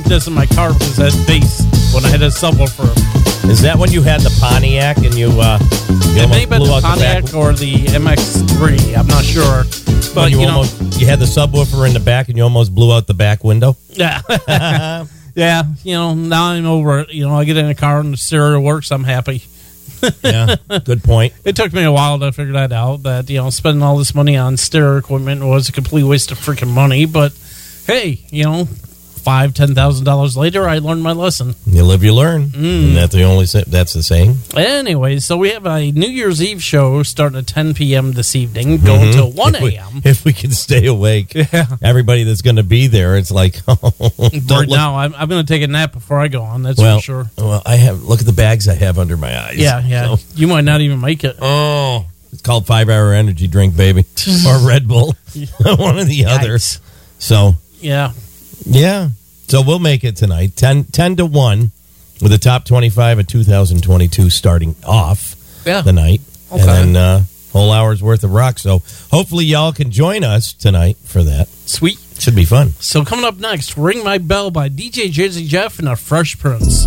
This 0.00 0.26
in 0.26 0.32
my 0.32 0.46
car 0.46 0.72
because 0.72 0.96
that 0.96 1.12
bass 1.26 1.60
when 1.92 2.02
I 2.02 2.08
had 2.08 2.22
a 2.22 2.28
subwoofer. 2.28 2.88
Is 3.50 3.60
that 3.60 3.76
when 3.76 3.92
you 3.92 4.00
had 4.00 4.22
the 4.22 4.34
Pontiac 4.40 4.96
and 4.98 5.14
you, 5.14 5.28
uh, 5.28 5.58
you 6.14 6.22
It 6.22 6.30
may 6.30 6.40
have 6.40 6.48
been 6.48 6.62
the 6.62 6.72
out 6.72 6.76
the 6.76 6.98
back? 6.98 7.24
Pontiac 7.24 7.34
or 7.34 7.52
the 7.52 7.74
MX3. 7.74 8.96
I'm 8.96 9.06
not 9.06 9.22
sure, 9.22 9.64
When 9.64 10.14
but 10.14 10.30
you, 10.30 10.40
you, 10.40 10.46
know, 10.46 10.52
almost 10.64 10.98
you 10.98 11.06
had 11.06 11.18
the 11.18 11.26
subwoofer 11.26 11.86
in 11.86 11.92
the 11.92 12.00
back 12.00 12.28
and 12.28 12.38
you 12.38 12.42
almost 12.42 12.74
blew 12.74 12.90
out 12.90 13.06
the 13.06 13.12
back 13.12 13.44
window. 13.44 13.76
yeah, 13.90 14.22
yeah. 15.34 15.64
You 15.84 15.92
know, 15.92 16.14
now 16.14 16.46
I'm 16.46 16.64
over 16.64 17.00
it. 17.00 17.12
You 17.12 17.28
know, 17.28 17.36
I 17.36 17.44
get 17.44 17.58
in 17.58 17.66
a 17.66 17.74
car 17.74 18.00
and 18.00 18.14
the 18.14 18.16
stereo 18.16 18.60
works. 18.60 18.90
I'm 18.90 19.04
happy. 19.04 19.42
Yeah, 20.24 20.56
good 20.84 21.04
point. 21.04 21.32
It 21.44 21.54
took 21.54 21.72
me 21.72 21.84
a 21.84 21.92
while 21.92 22.18
to 22.18 22.32
figure 22.32 22.54
that 22.54 22.72
out. 22.72 23.04
That 23.04 23.30
you 23.30 23.36
know, 23.36 23.50
spending 23.50 23.84
all 23.84 23.98
this 23.98 24.16
money 24.16 24.36
on 24.36 24.56
stereo 24.56 24.96
equipment 24.96 25.44
was 25.44 25.68
a 25.68 25.72
complete 25.72 26.02
waste 26.02 26.32
of 26.32 26.38
freaking 26.38 26.72
money. 26.72 27.04
But 27.06 27.32
hey, 27.86 28.20
you 28.30 28.42
know, 28.42 28.68
five 29.22 29.54
ten 29.54 29.74
thousand 29.74 30.04
dollars 30.04 30.36
later, 30.36 30.68
I 30.68 30.78
learned 30.78 31.02
my 31.02 31.12
lesson. 31.12 31.54
You 31.66 31.84
live, 31.84 32.02
you 32.04 32.12
learn. 32.14 32.46
Mm. 32.50 32.88
And 32.88 32.96
that's 32.96 33.14
the 33.14 33.22
only 33.22 33.46
that's 33.66 33.92
the 33.92 34.02
saying. 34.02 34.36
Anyway, 34.56 35.18
so 35.20 35.36
we 35.36 35.50
have 35.50 35.66
a 35.66 35.90
New 35.92 36.08
Year's 36.08 36.42
Eve 36.42 36.62
show 36.62 37.02
starting 37.02 37.38
at 37.38 37.46
10 37.46 37.74
p.m. 37.74 38.12
this 38.12 38.34
evening, 38.36 38.78
going 38.78 39.10
Mhm. 39.10 39.12
till 39.14 39.30
1 39.32 39.54
a.m. 39.56 40.02
If 40.04 40.24
we 40.24 40.32
can 40.32 40.50
stay 40.52 40.86
awake, 40.86 41.34
Yeah. 41.52 41.66
everybody 41.80 42.24
that's 42.24 42.42
going 42.42 42.56
to 42.56 42.62
be 42.62 42.86
there, 42.88 43.16
it's 43.16 43.30
like, 43.30 43.60
oh, 43.68 43.92
Right 44.50 44.68
now, 44.68 44.96
I'm, 44.96 45.14
I'm 45.14 45.28
going 45.28 45.44
to 45.44 45.52
take 45.52 45.62
a 45.62 45.66
nap 45.66 45.92
before 45.92 46.18
I 46.20 46.28
go 46.28 46.42
on. 46.42 46.62
That's 46.62 46.78
well, 46.78 46.98
for 46.98 47.02
sure. 47.02 47.30
well, 47.38 47.62
I 47.64 47.76
have 47.76 48.02
look 48.02 48.20
at 48.20 48.26
the 48.26 48.32
bags 48.32 48.68
I 48.68 48.74
have 48.74 48.98
under 48.98 49.16
my 49.16 49.46
eyes. 49.46 49.56
Yeah, 49.58 49.80
yeah. 49.86 50.16
So- 50.16 50.22
You 50.34 50.46
might 50.48 50.64
not 50.64 50.80
even 50.80 51.00
make 51.00 51.24
it. 51.24 51.36
oh, 51.40 52.06
it's 52.32 52.42
called 52.42 52.66
Five 52.66 52.88
Hour 52.88 53.12
Energy 53.12 53.46
Drink, 53.46 53.76
baby, 53.76 54.04
or 54.46 54.66
Red 54.66 54.88
Bull, 54.88 55.14
one 55.64 55.98
or 55.98 56.04
the 56.04 56.24
other. 56.26 56.54
Yikes. 56.56 56.80
So 57.18 57.54
Yeah. 57.80 58.12
Yeah, 58.64 59.08
so 59.48 59.62
we'll 59.62 59.78
make 59.78 60.04
it 60.04 60.16
tonight, 60.16 60.56
10, 60.56 60.84
10 60.84 61.16
to 61.16 61.26
one, 61.26 61.70
with 62.20 62.30
the 62.30 62.38
top 62.38 62.64
twenty-five 62.64 63.18
of 63.18 63.26
two 63.26 63.42
thousand 63.42 63.82
twenty-two 63.82 64.30
starting 64.30 64.76
off 64.86 65.34
Yeah. 65.66 65.80
the 65.82 65.92
night, 65.92 66.20
Okay. 66.52 66.60
and 66.60 66.68
then 66.68 66.96
uh, 66.96 67.24
whole 67.52 67.72
hour's 67.72 68.02
worth 68.02 68.22
of 68.24 68.30
rock. 68.32 68.58
So 68.60 68.80
hopefully 69.10 69.44
y'all 69.44 69.72
can 69.72 69.90
join 69.90 70.22
us 70.22 70.52
tonight 70.52 70.96
for 71.04 71.22
that. 71.24 71.48
Sweet. 71.66 71.98
Should 72.20 72.36
be 72.36 72.44
fun. 72.44 72.70
So 72.78 73.04
coming 73.04 73.24
up 73.24 73.38
next, 73.38 73.76
Ring 73.76 74.04
My 74.04 74.18
Bell 74.18 74.52
by 74.52 74.68
DJ 74.68 75.10
Jazzy 75.12 75.46
Jeff 75.48 75.80
and 75.80 75.88
a 75.88 75.96
Fresh 75.96 76.38
Prince. 76.38 76.86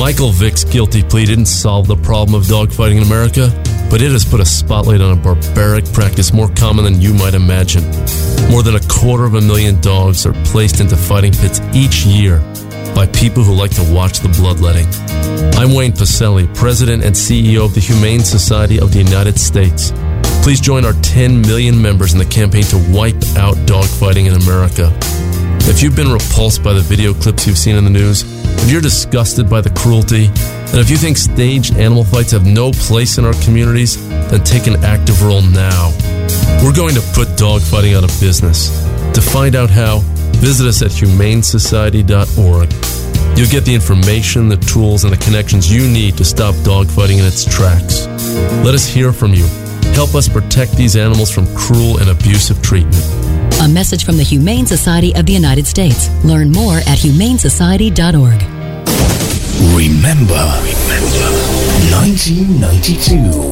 Michael 0.00 0.30
Vick's 0.30 0.64
guilty 0.64 1.02
plea 1.02 1.26
didn't 1.26 1.44
solve 1.44 1.86
the 1.86 1.94
problem 1.94 2.34
of 2.34 2.46
dogfighting 2.46 2.96
in 2.96 3.02
America, 3.02 3.50
but 3.90 4.00
it 4.00 4.10
has 4.10 4.24
put 4.24 4.40
a 4.40 4.46
spotlight 4.46 5.02
on 5.02 5.12
a 5.12 5.22
barbaric 5.22 5.84
practice 5.92 6.32
more 6.32 6.48
common 6.54 6.86
than 6.86 7.02
you 7.02 7.12
might 7.12 7.34
imagine. 7.34 7.84
More 8.50 8.62
than 8.62 8.76
a 8.76 8.88
quarter 8.88 9.24
of 9.24 9.34
a 9.34 9.42
million 9.42 9.78
dogs 9.82 10.24
are 10.24 10.32
placed 10.46 10.80
into 10.80 10.96
fighting 10.96 11.32
pits 11.34 11.60
each 11.74 12.06
year 12.06 12.38
by 12.94 13.08
people 13.12 13.44
who 13.44 13.52
like 13.52 13.74
to 13.74 13.92
watch 13.92 14.20
the 14.20 14.30
bloodletting. 14.30 14.86
I'm 15.60 15.74
Wayne 15.74 15.92
Pacelle, 15.92 16.48
President 16.54 17.04
and 17.04 17.14
CEO 17.14 17.66
of 17.66 17.74
the 17.74 17.80
Humane 17.80 18.20
Society 18.20 18.80
of 18.80 18.92
the 18.92 19.00
United 19.00 19.38
States. 19.38 19.92
Please 20.42 20.62
join 20.62 20.86
our 20.86 20.94
10 21.02 21.42
million 21.42 21.80
members 21.80 22.14
in 22.14 22.18
the 22.18 22.24
campaign 22.24 22.62
to 22.64 22.78
wipe 22.90 23.22
out 23.36 23.54
dogfighting 23.68 24.24
in 24.24 24.32
America. 24.32 24.90
If 25.68 25.82
you've 25.82 25.94
been 25.94 26.10
repulsed 26.10 26.64
by 26.64 26.72
the 26.72 26.80
video 26.80 27.12
clips 27.12 27.46
you've 27.46 27.58
seen 27.58 27.76
in 27.76 27.84
the 27.84 27.90
news, 27.90 28.39
if 28.62 28.70
you're 28.70 28.80
disgusted 28.80 29.48
by 29.48 29.60
the 29.60 29.70
cruelty, 29.70 30.26
and 30.26 30.78
if 30.78 30.90
you 30.90 30.96
think 30.96 31.16
staged 31.16 31.76
animal 31.76 32.04
fights 32.04 32.30
have 32.32 32.46
no 32.46 32.70
place 32.70 33.18
in 33.18 33.24
our 33.24 33.34
communities, 33.42 33.96
then 34.30 34.44
take 34.44 34.66
an 34.66 34.84
active 34.84 35.22
role 35.22 35.42
now. 35.42 35.90
We're 36.62 36.74
going 36.74 36.94
to 36.94 37.00
put 37.14 37.28
dogfighting 37.36 37.96
out 37.96 38.04
of 38.04 38.10
business. 38.20 38.70
To 39.14 39.20
find 39.20 39.56
out 39.56 39.70
how, 39.70 40.00
visit 40.38 40.66
us 40.66 40.82
at 40.82 40.90
humanesociety.org. 40.90 42.72
You'll 43.36 43.48
get 43.48 43.64
the 43.64 43.74
information, 43.74 44.48
the 44.48 44.56
tools, 44.56 45.04
and 45.04 45.12
the 45.12 45.16
connections 45.16 45.72
you 45.72 45.88
need 45.88 46.16
to 46.18 46.24
stop 46.24 46.54
dogfighting 46.56 47.18
in 47.18 47.24
its 47.24 47.44
tracks. 47.44 48.06
Let 48.64 48.74
us 48.74 48.86
hear 48.86 49.12
from 49.12 49.32
you. 49.32 49.46
Help 49.94 50.14
us 50.14 50.28
protect 50.28 50.76
these 50.76 50.96
animals 50.96 51.30
from 51.30 51.46
cruel 51.56 51.98
and 51.98 52.10
abusive 52.10 52.62
treatment. 52.62 53.39
A 53.60 53.68
message 53.68 54.06
from 54.06 54.16
the 54.16 54.22
Humane 54.22 54.64
Society 54.64 55.14
of 55.14 55.26
the 55.26 55.34
United 55.34 55.66
States. 55.66 56.08
Learn 56.24 56.50
more 56.50 56.78
at 56.78 56.96
humanesociety.org. 56.98 58.40
Remember, 59.76 60.44
remember, 60.64 61.28
1992. 61.92 63.49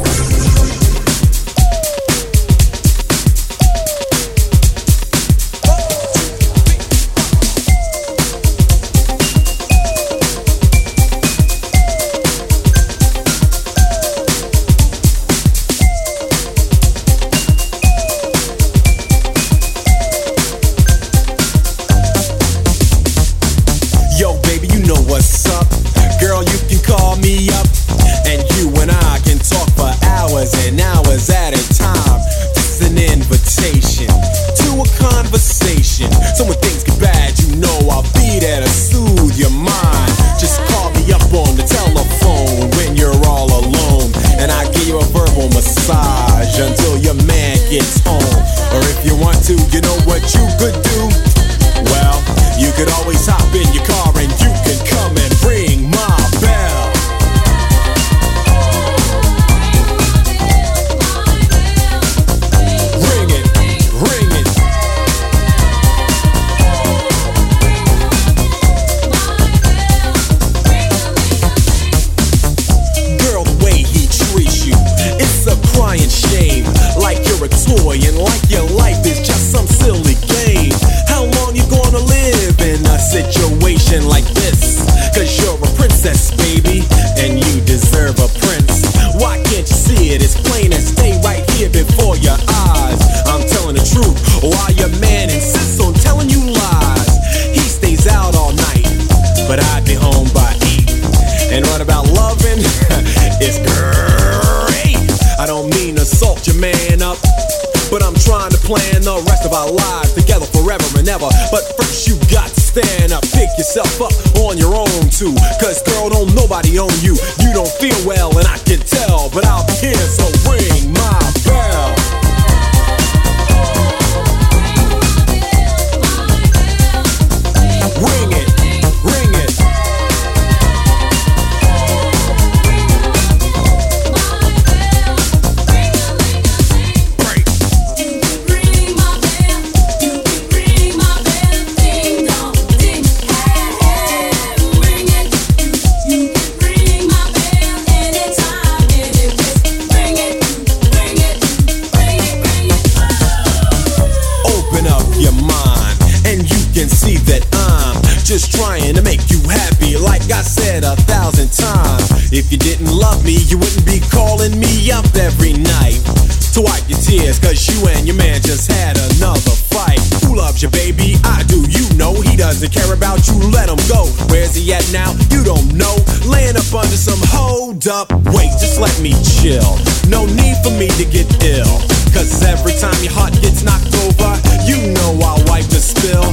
They 172.58 172.66
care 172.66 172.92
about 172.92 173.22
you, 173.28 173.38
let 173.54 173.70
him 173.70 173.78
go. 173.86 174.10
Where's 174.34 174.56
he 174.56 174.74
at 174.74 174.82
now? 174.90 175.14
You 175.30 175.44
don't 175.44 175.78
know. 175.78 175.94
Laying 176.26 176.56
up 176.58 176.66
under 176.74 176.98
some 176.98 177.20
hold 177.30 177.86
up. 177.86 178.10
Wait, 178.34 178.50
just 178.58 178.80
let 178.80 178.90
me 178.98 179.14
chill. 179.22 179.78
No 180.10 180.26
need 180.26 180.58
for 180.66 180.74
me 180.74 180.90
to 180.98 181.06
get 181.06 181.30
ill. 181.46 181.78
Cause 182.10 182.42
every 182.42 182.74
time 182.74 182.98
your 182.98 183.14
heart 183.14 183.30
gets 183.38 183.62
knocked 183.62 183.94
over, 184.02 184.32
you 184.66 184.90
know 184.90 185.14
I'll 185.22 185.38
wipe 185.46 185.70
the 185.70 185.78
spill. 185.78 186.24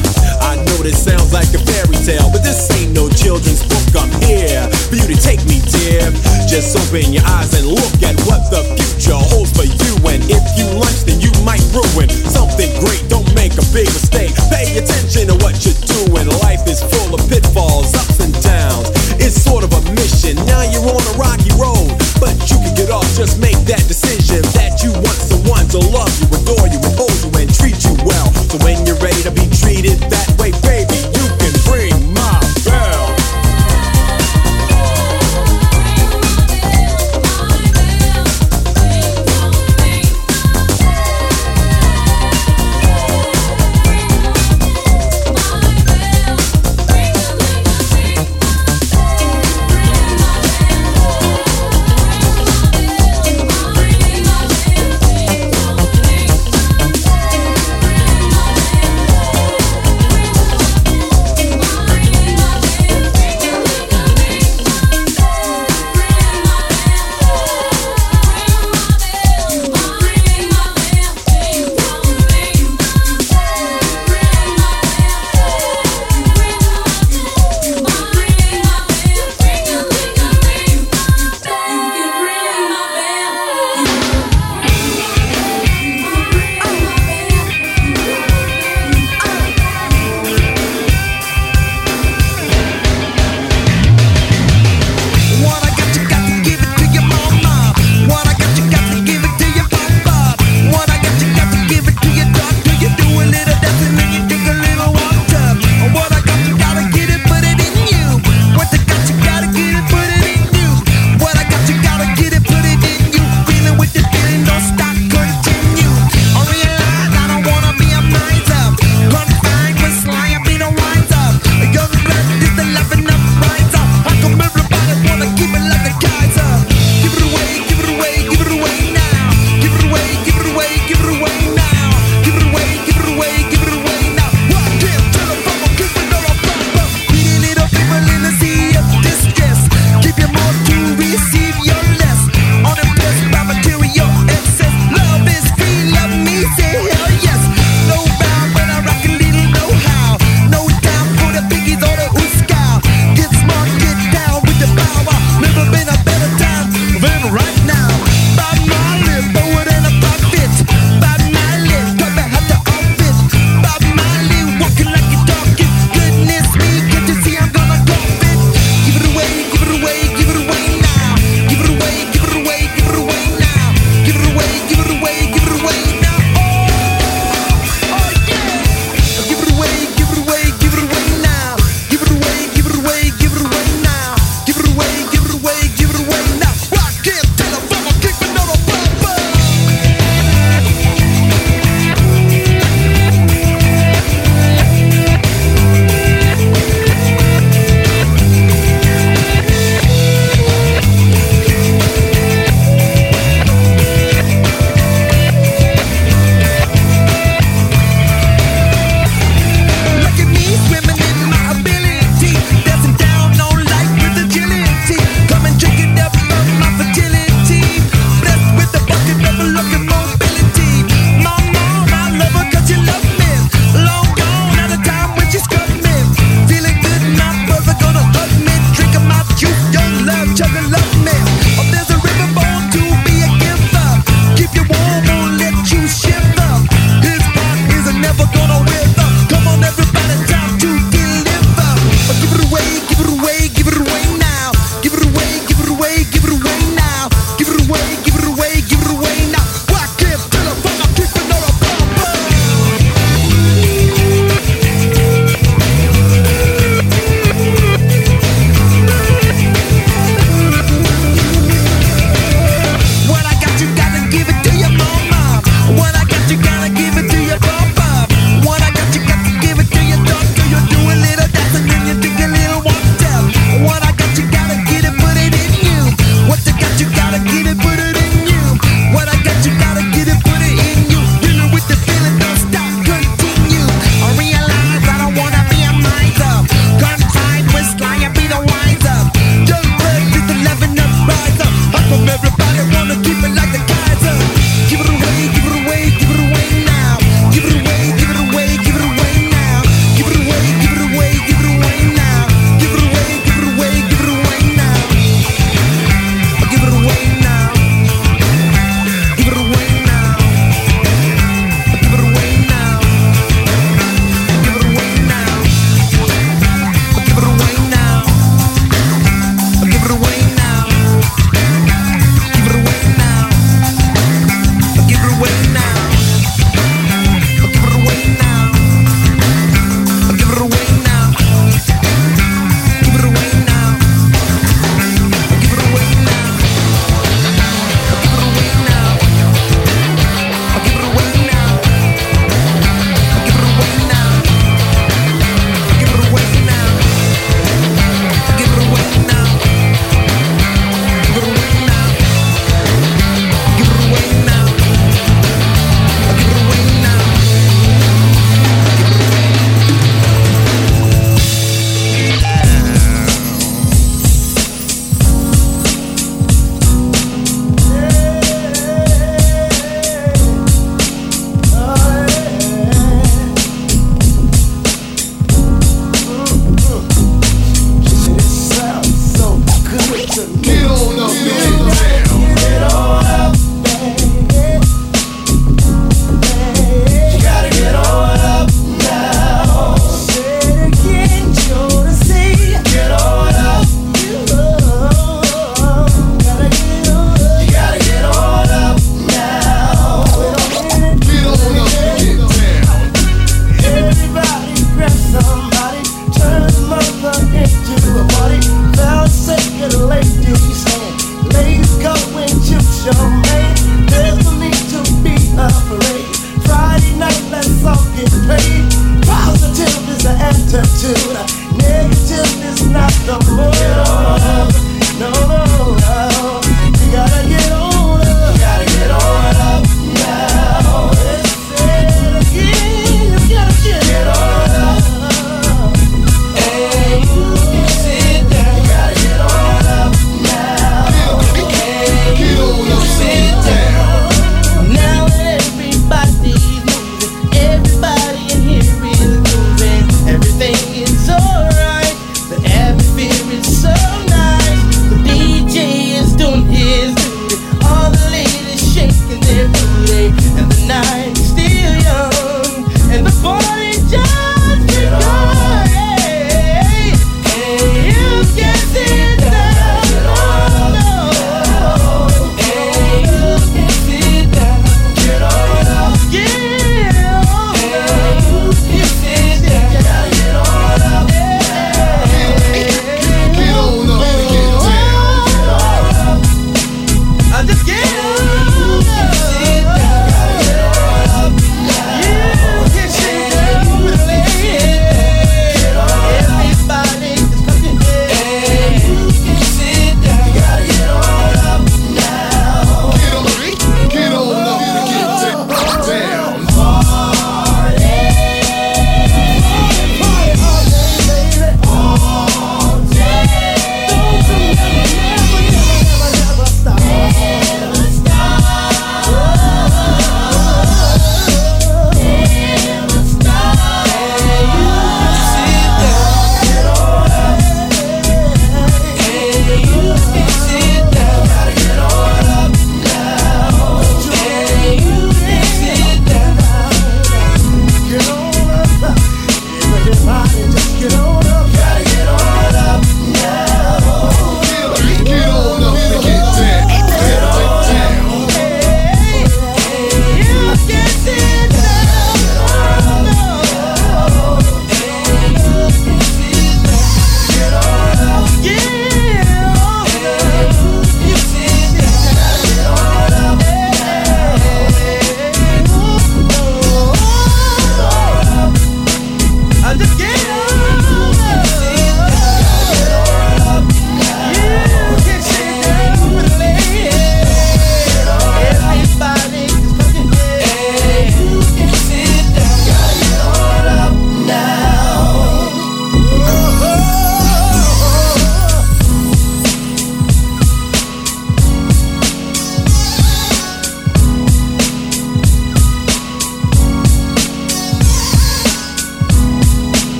I 0.41 0.55
know 0.65 0.77
this 0.81 1.03
sounds 1.03 1.33
like 1.33 1.51
a 1.53 1.61
fairy 1.61 1.99
tale, 2.01 2.31
but 2.31 2.41
this 2.41 2.71
ain't 2.73 2.93
no 2.93 3.09
children's 3.09 3.61
book. 3.61 3.85
I'm 3.93 4.09
here 4.23 4.65
for 4.89 4.95
you 4.95 5.05
to 5.05 5.17
take 5.19 5.43
me, 5.45 5.61
dear. 5.61 6.09
Just 6.47 6.73
open 6.73 7.13
your 7.13 7.25
eyes 7.27 7.53
and 7.53 7.67
look 7.67 7.95
at 8.01 8.15
what 8.25 8.49
the 8.49 8.54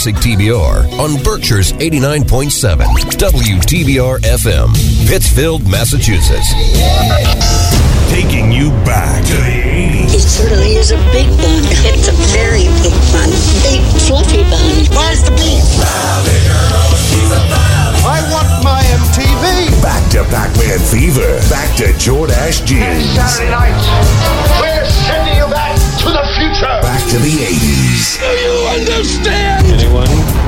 Classic 0.00 0.32
TBR 0.32 0.96
on 0.96 1.22
Berkshire's 1.22 1.76
89.7 1.76 2.88
WTBR 3.20 4.16
FM, 4.24 4.72
Pittsfield, 5.04 5.68
Massachusetts. 5.68 6.48
Taking 8.08 8.50
you 8.50 8.70
back 8.88 9.20
to 9.28 9.36
the 9.36 9.60
80s. 9.60 10.14
It 10.16 10.24
certainly 10.24 10.80
is 10.80 10.90
a 10.90 10.96
big 11.12 11.28
bun. 11.36 11.60
It's 11.84 12.08
a 12.08 12.16
very 12.32 12.64
big 12.80 12.96
bun. 13.12 13.28
Big 13.60 13.84
fluffy 14.08 14.40
bun. 14.48 14.72
Where's 14.96 15.20
the 15.20 15.36
beef? 15.36 15.68
I 18.00 18.24
want 18.32 18.48
my 18.64 18.80
MTV. 19.04 19.82
Back 19.84 20.00
to 20.16 20.24
Pac-Man 20.32 20.80
Fever. 20.80 21.28
Back 21.52 21.76
to 21.76 21.92
Jordache 22.00 22.48
Ash 22.48 22.60
Jeans. 22.64 23.04
Saturday 23.12 23.52
night, 23.52 23.76
we're 24.64 24.88
sending 25.04 25.36
you 25.36 25.44
back 25.52 25.76
to 25.76 26.08
the 26.08 26.24
future. 26.40 26.80
Back 26.80 27.04
to 27.12 27.18
the 27.20 27.36
80s. 27.36 28.16
Do 28.16 28.32
you 28.32 28.56
understand? 28.80 29.49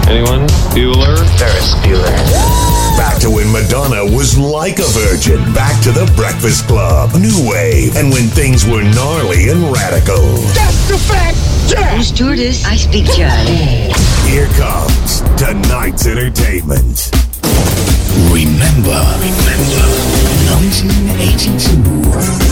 Anyone? 0.09 0.46
Bueller? 0.74 1.16
Ferris 1.38 1.74
Bueller. 1.82 2.16
Back 2.96 3.20
to 3.20 3.30
when 3.30 3.50
Madonna 3.50 4.05
was 4.05 4.38
like 4.38 4.78
a 4.78 4.88
virgin. 4.92 5.53
Back 5.55 5.80
to 5.84 5.92
the 5.92 6.11
Breakfast 6.16 6.66
Club, 6.66 7.14
New 7.14 7.48
Wave, 7.48 7.96
and 7.96 8.11
when 8.12 8.28
things 8.28 8.66
were 8.66 8.82
gnarly 8.82 9.48
and 9.48 9.62
radical. 9.72 10.22
That's 10.53 10.88
the 10.88 10.98
fact, 10.98 11.38
yeah! 11.70 11.94
I'm 11.94 12.03
stewardess. 12.03 12.64
I 12.64 12.76
speak 12.76 13.07
Charlie. 13.07 13.92
Here 14.28 14.48
comes 14.59 15.20
tonight's 15.36 16.07
entertainment. 16.07 17.11
Remember, 18.30 19.00
remember, 19.20 19.86
1982. 20.61 22.51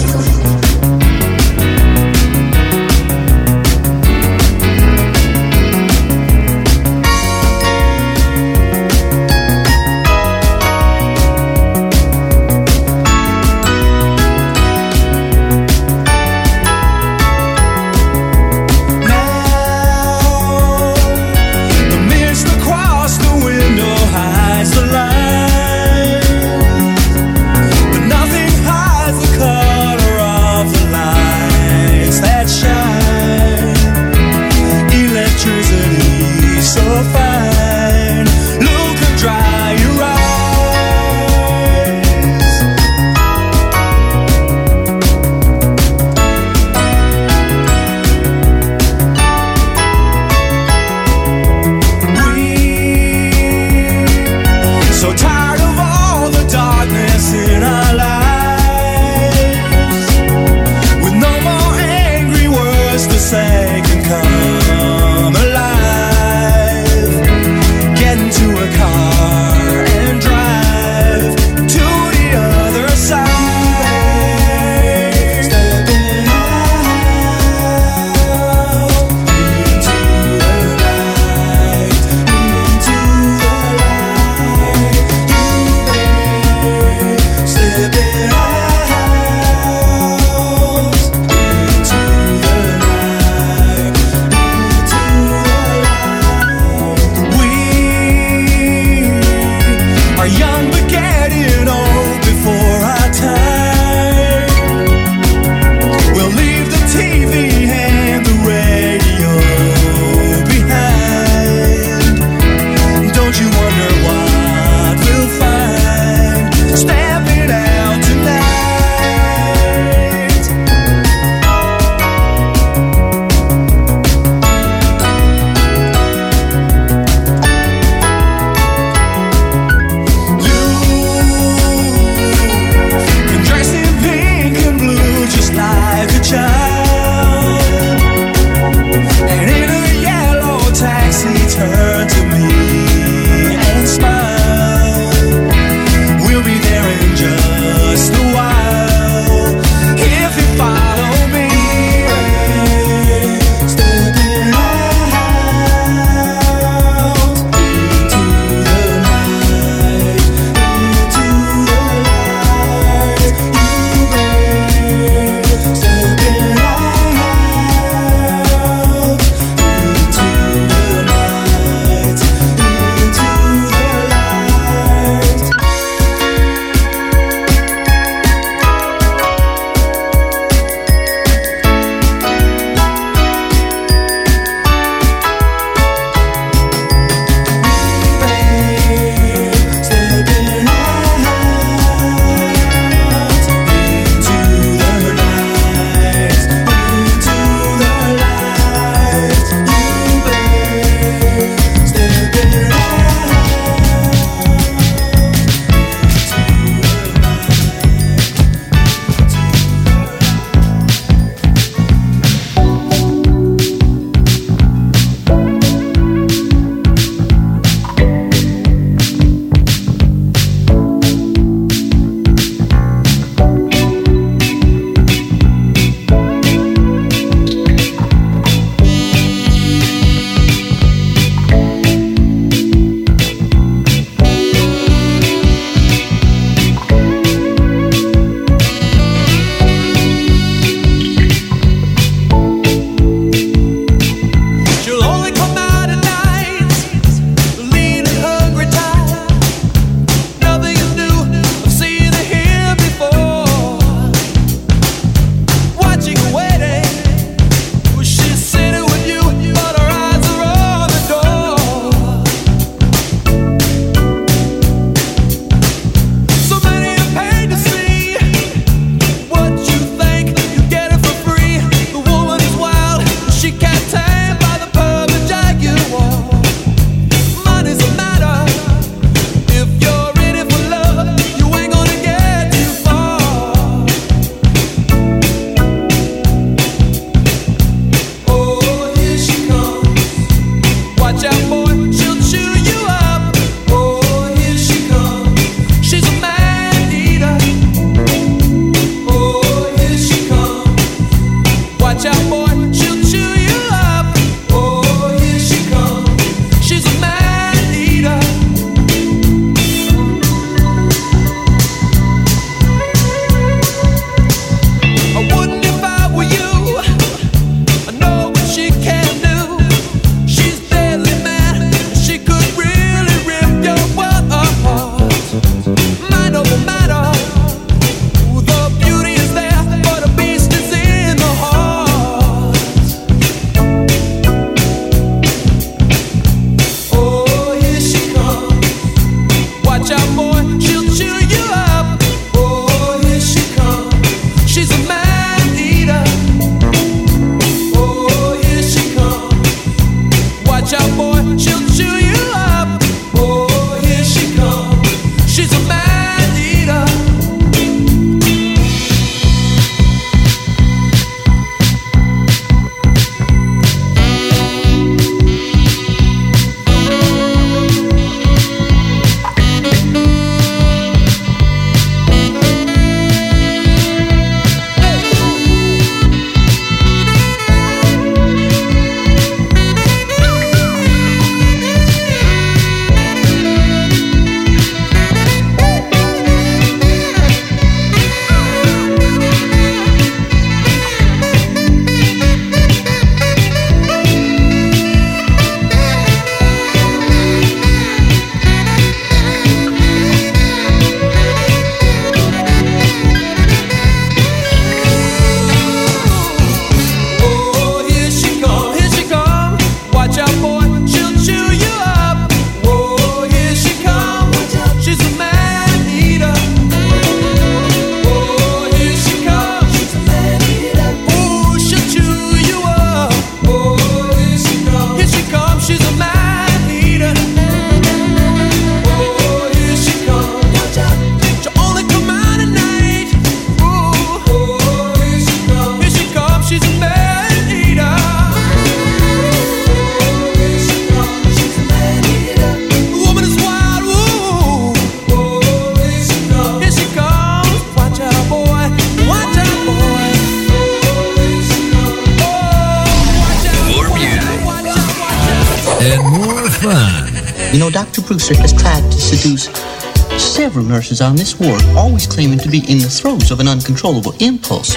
this 461.21 461.39
war, 461.39 461.59
always 461.77 462.07
claiming 462.07 462.39
to 462.39 462.49
be 462.49 462.61
in 462.73 462.79
the 462.79 462.89
throes 462.89 463.31
of 463.31 463.41
an 463.41 463.49
uncontrollable 463.49 464.15
impulse. 464.21 464.75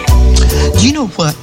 Do 0.78 0.86
you 0.86 0.92
know 0.92 1.08
what? 1.16 1.34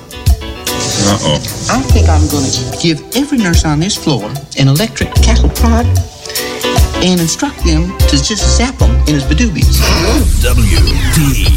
Uh-oh. 1.09 1.41
I 1.73 1.81
think 1.89 2.07
I'm 2.11 2.29
going 2.29 2.45
to 2.45 2.79
give 2.83 3.01
every 3.17 3.39
nurse 3.39 3.65
on 3.65 3.81
this 3.81 3.97
floor 3.97 4.31
an 4.59 4.69
electric 4.69 5.15
cattle 5.15 5.49
prod 5.49 5.87
and 7.03 7.19
instruct 7.19 7.65
them 7.65 7.97
to 7.97 8.23
just 8.23 8.59
zap 8.59 8.77
them 8.77 8.91
in 9.09 9.15
his 9.15 9.25
badoobies. 9.25 9.81
W-T-B-R. 10.43 11.51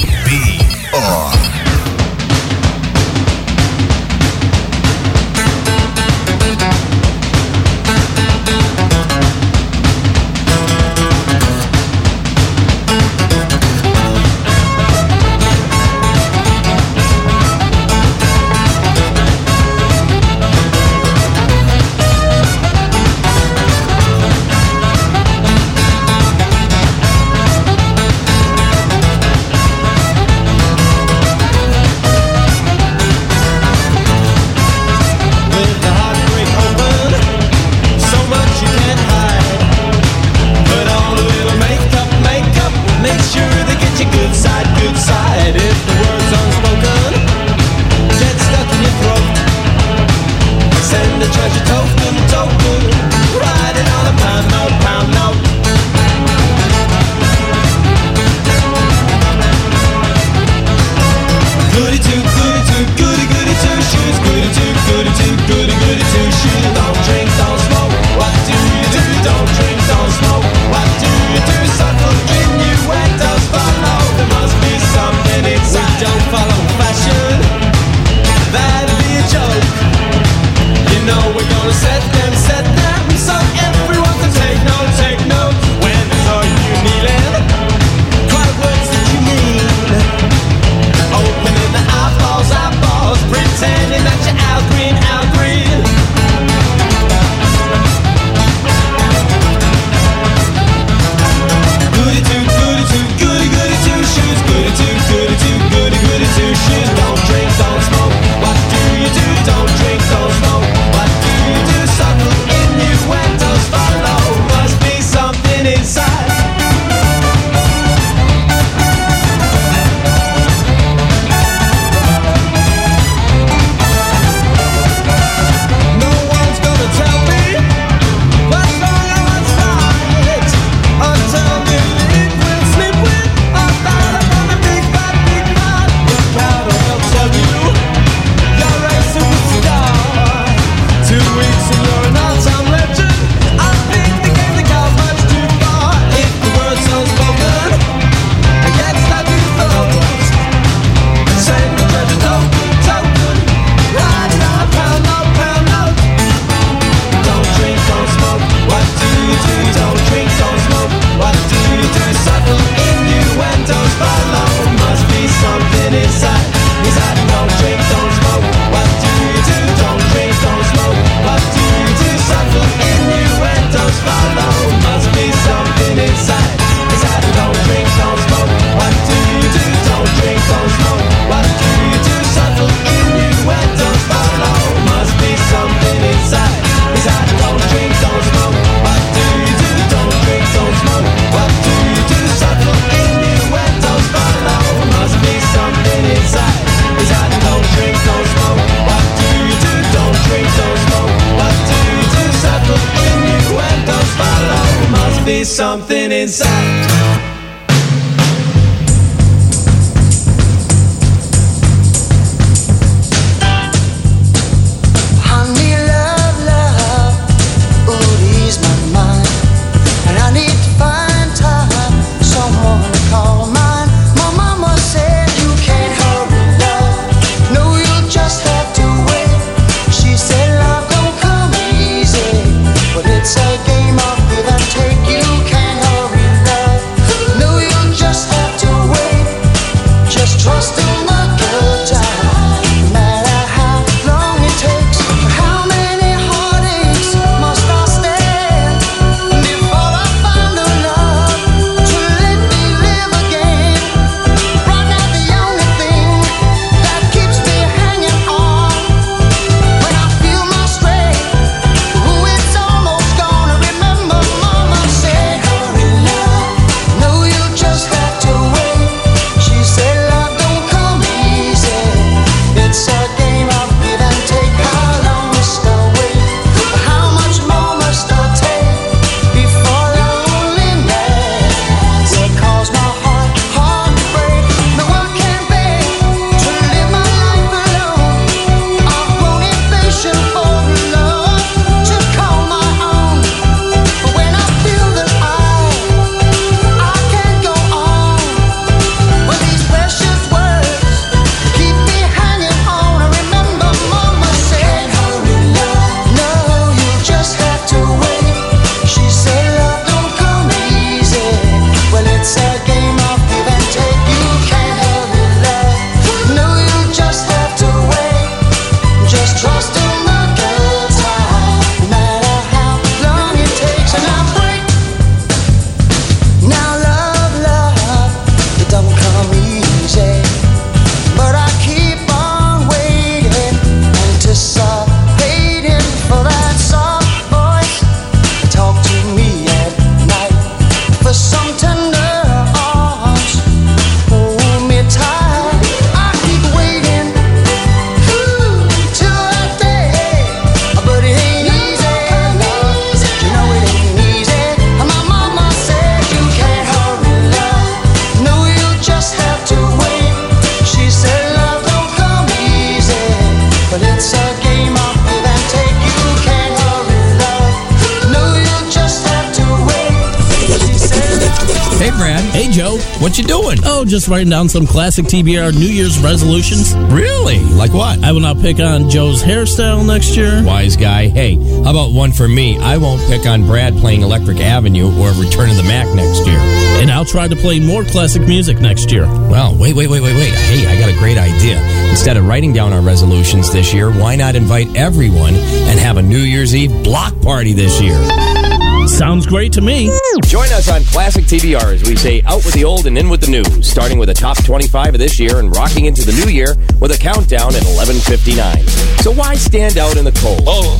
Just 373.94 374.08
writing 374.08 374.32
down 374.32 374.50
some 374.50 374.66
classic 374.66 375.06
TBR 375.06 375.54
New 375.54 375.68
Year's 375.68 376.00
resolutions. 376.00 376.76
Really? 376.92 377.38
Like 377.54 377.74
what? 377.74 378.04
I 378.04 378.12
will 378.12 378.22
not 378.22 378.40
pick 378.40 378.60
on 378.60 378.90
Joe's 378.90 379.22
hairstyle 379.22 379.86
next 379.86 380.18
year. 380.18 380.44
Wise 380.44 380.76
guy. 380.76 381.10
Hey, 381.10 381.36
how 381.62 381.70
about 381.70 381.92
one 381.92 382.12
for 382.12 382.28
me? 382.28 382.58
I 382.58 382.78
won't 382.78 383.04
pick 383.04 383.28
on 383.28 383.46
Brad 383.46 383.78
playing 383.78 384.02
Electric 384.02 384.40
Avenue 384.40 384.88
or 385.00 385.12
Return 385.12 385.52
of 385.52 385.58
the 385.58 385.64
Mack 385.68 385.86
next 385.96 386.26
year. 386.26 386.40
And 386.82 386.90
I'll 386.90 387.06
try 387.06 387.28
to 387.28 387.36
play 387.36 387.60
more 387.60 387.84
classic 387.84 388.24
music 388.24 388.60
next 388.60 388.92
year. 388.92 389.06
Well, 389.06 389.56
wait, 389.60 389.76
wait, 389.76 389.92
wait, 389.92 390.02
wait, 390.02 390.16
wait. 390.16 390.34
Hey, 390.34 390.66
I 390.66 390.80
got 390.80 390.90
a 390.90 390.98
great 390.98 391.20
idea. 391.20 391.62
Instead 391.92 392.18
of 392.18 392.28
writing 392.28 392.52
down 392.52 392.74
our 392.74 392.82
resolutions 392.82 393.54
this 393.54 393.76
year, 393.76 393.92
why 393.92 394.16
not 394.16 394.34
invite 394.34 394.76
everyone 394.76 395.36
and 395.36 395.80
have 395.80 395.98
a 395.98 396.02
New 396.02 396.18
Year's 396.18 396.56
Eve 396.56 396.84
block 396.84 397.22
party 397.22 397.54
this 397.54 397.80
year? 397.80 398.53
Sounds 398.94 399.26
great 399.26 399.52
to 399.54 399.62
me. 399.62 399.90
Join 400.26 400.46
us 400.54 400.70
on 400.70 400.84
Classic 400.84 401.26
TBR 401.26 401.74
as 401.74 401.82
we 401.90 401.96
say 401.96 402.22
out 402.28 402.46
with 402.46 402.54
the 402.54 402.64
old 402.64 402.86
and 402.86 402.96
in 402.96 403.10
with 403.10 403.22
the 403.22 403.32
new, 403.32 403.44
starting 403.64 403.98
with 403.98 404.08
the 404.08 404.14
top 404.14 404.38
25 404.46 404.94
of 404.94 405.00
this 405.00 405.20
year 405.20 405.40
and 405.40 405.54
rocking 405.56 405.86
into 405.86 406.06
the 406.06 406.12
new 406.24 406.32
year 406.32 406.56
with 406.80 406.92
a 406.92 406.98
countdown 406.98 407.56
at 407.56 407.64
11:59. 407.64 408.68
So 409.02 409.12
why 409.12 409.34
stand 409.34 409.80
out 409.80 409.98
in 409.98 410.06
the 410.06 410.12
cold? 410.12 410.44
Oh, 410.46 410.80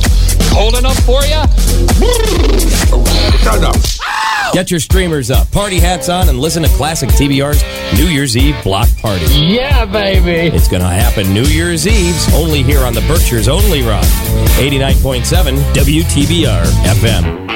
cold 0.52 0.76
enough 0.78 0.96
for 1.04 1.22
you? 1.24 1.42
Shut 3.42 3.64
up. 3.64 3.74
Get 4.52 4.70
your 4.70 4.78
streamers 4.78 5.32
up, 5.32 5.50
party 5.50 5.80
hats 5.80 6.08
on, 6.08 6.28
and 6.28 6.38
listen 6.38 6.62
to 6.62 6.68
Classic 6.68 7.08
TBR's 7.08 7.64
New 7.98 8.06
Year's 8.06 8.36
Eve 8.36 8.54
block 8.62 8.88
party. 8.98 9.26
Yeah, 9.34 9.86
baby. 9.86 10.54
It's 10.54 10.68
going 10.68 10.82
to 10.82 10.88
happen 10.88 11.34
New 11.34 11.42
Year's 11.42 11.84
Eve's 11.84 12.32
only 12.32 12.62
here 12.62 12.84
on 12.84 12.94
the 12.94 13.00
Berkshire's 13.08 13.48
Only 13.48 13.82
Rock, 13.82 14.06
89.7 14.56 15.58
WTBR 15.74 16.64
FM. 16.84 17.53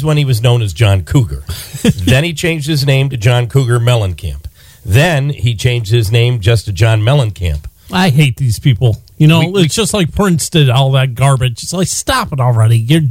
Was 0.00 0.04
when 0.06 0.16
he 0.16 0.24
was 0.24 0.42
known 0.42 0.62
as 0.62 0.72
John 0.72 1.04
Cougar. 1.04 1.44
then 2.04 2.24
he 2.24 2.32
changed 2.32 2.66
his 2.66 2.86
name 2.86 3.10
to 3.10 3.16
John 3.16 3.48
Cougar 3.48 3.78
Mellencamp. 3.80 4.46
Then 4.84 5.28
he 5.30 5.54
changed 5.54 5.90
his 5.90 6.10
name 6.10 6.40
just 6.40 6.64
to 6.64 6.72
John 6.72 7.02
Mellencamp. 7.02 7.66
I 7.92 8.08
hate 8.08 8.36
these 8.38 8.58
people. 8.58 8.96
You 9.18 9.26
know, 9.26 9.56
it's 9.56 9.74
just 9.74 9.92
like 9.92 10.14
Prince 10.14 10.48
did 10.48 10.70
all 10.70 10.92
that 10.92 11.14
garbage. 11.14 11.62
It's 11.62 11.72
like, 11.74 11.88
stop 11.88 12.32
it 12.32 12.40
already. 12.40 12.78
You're 12.78 13.02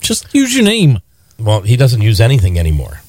just 0.00 0.32
use 0.34 0.54
your 0.54 0.64
name. 0.64 0.98
Well, 1.38 1.62
he 1.62 1.76
doesn't 1.76 2.02
use 2.02 2.20
anything 2.20 2.58
anymore. 2.58 3.00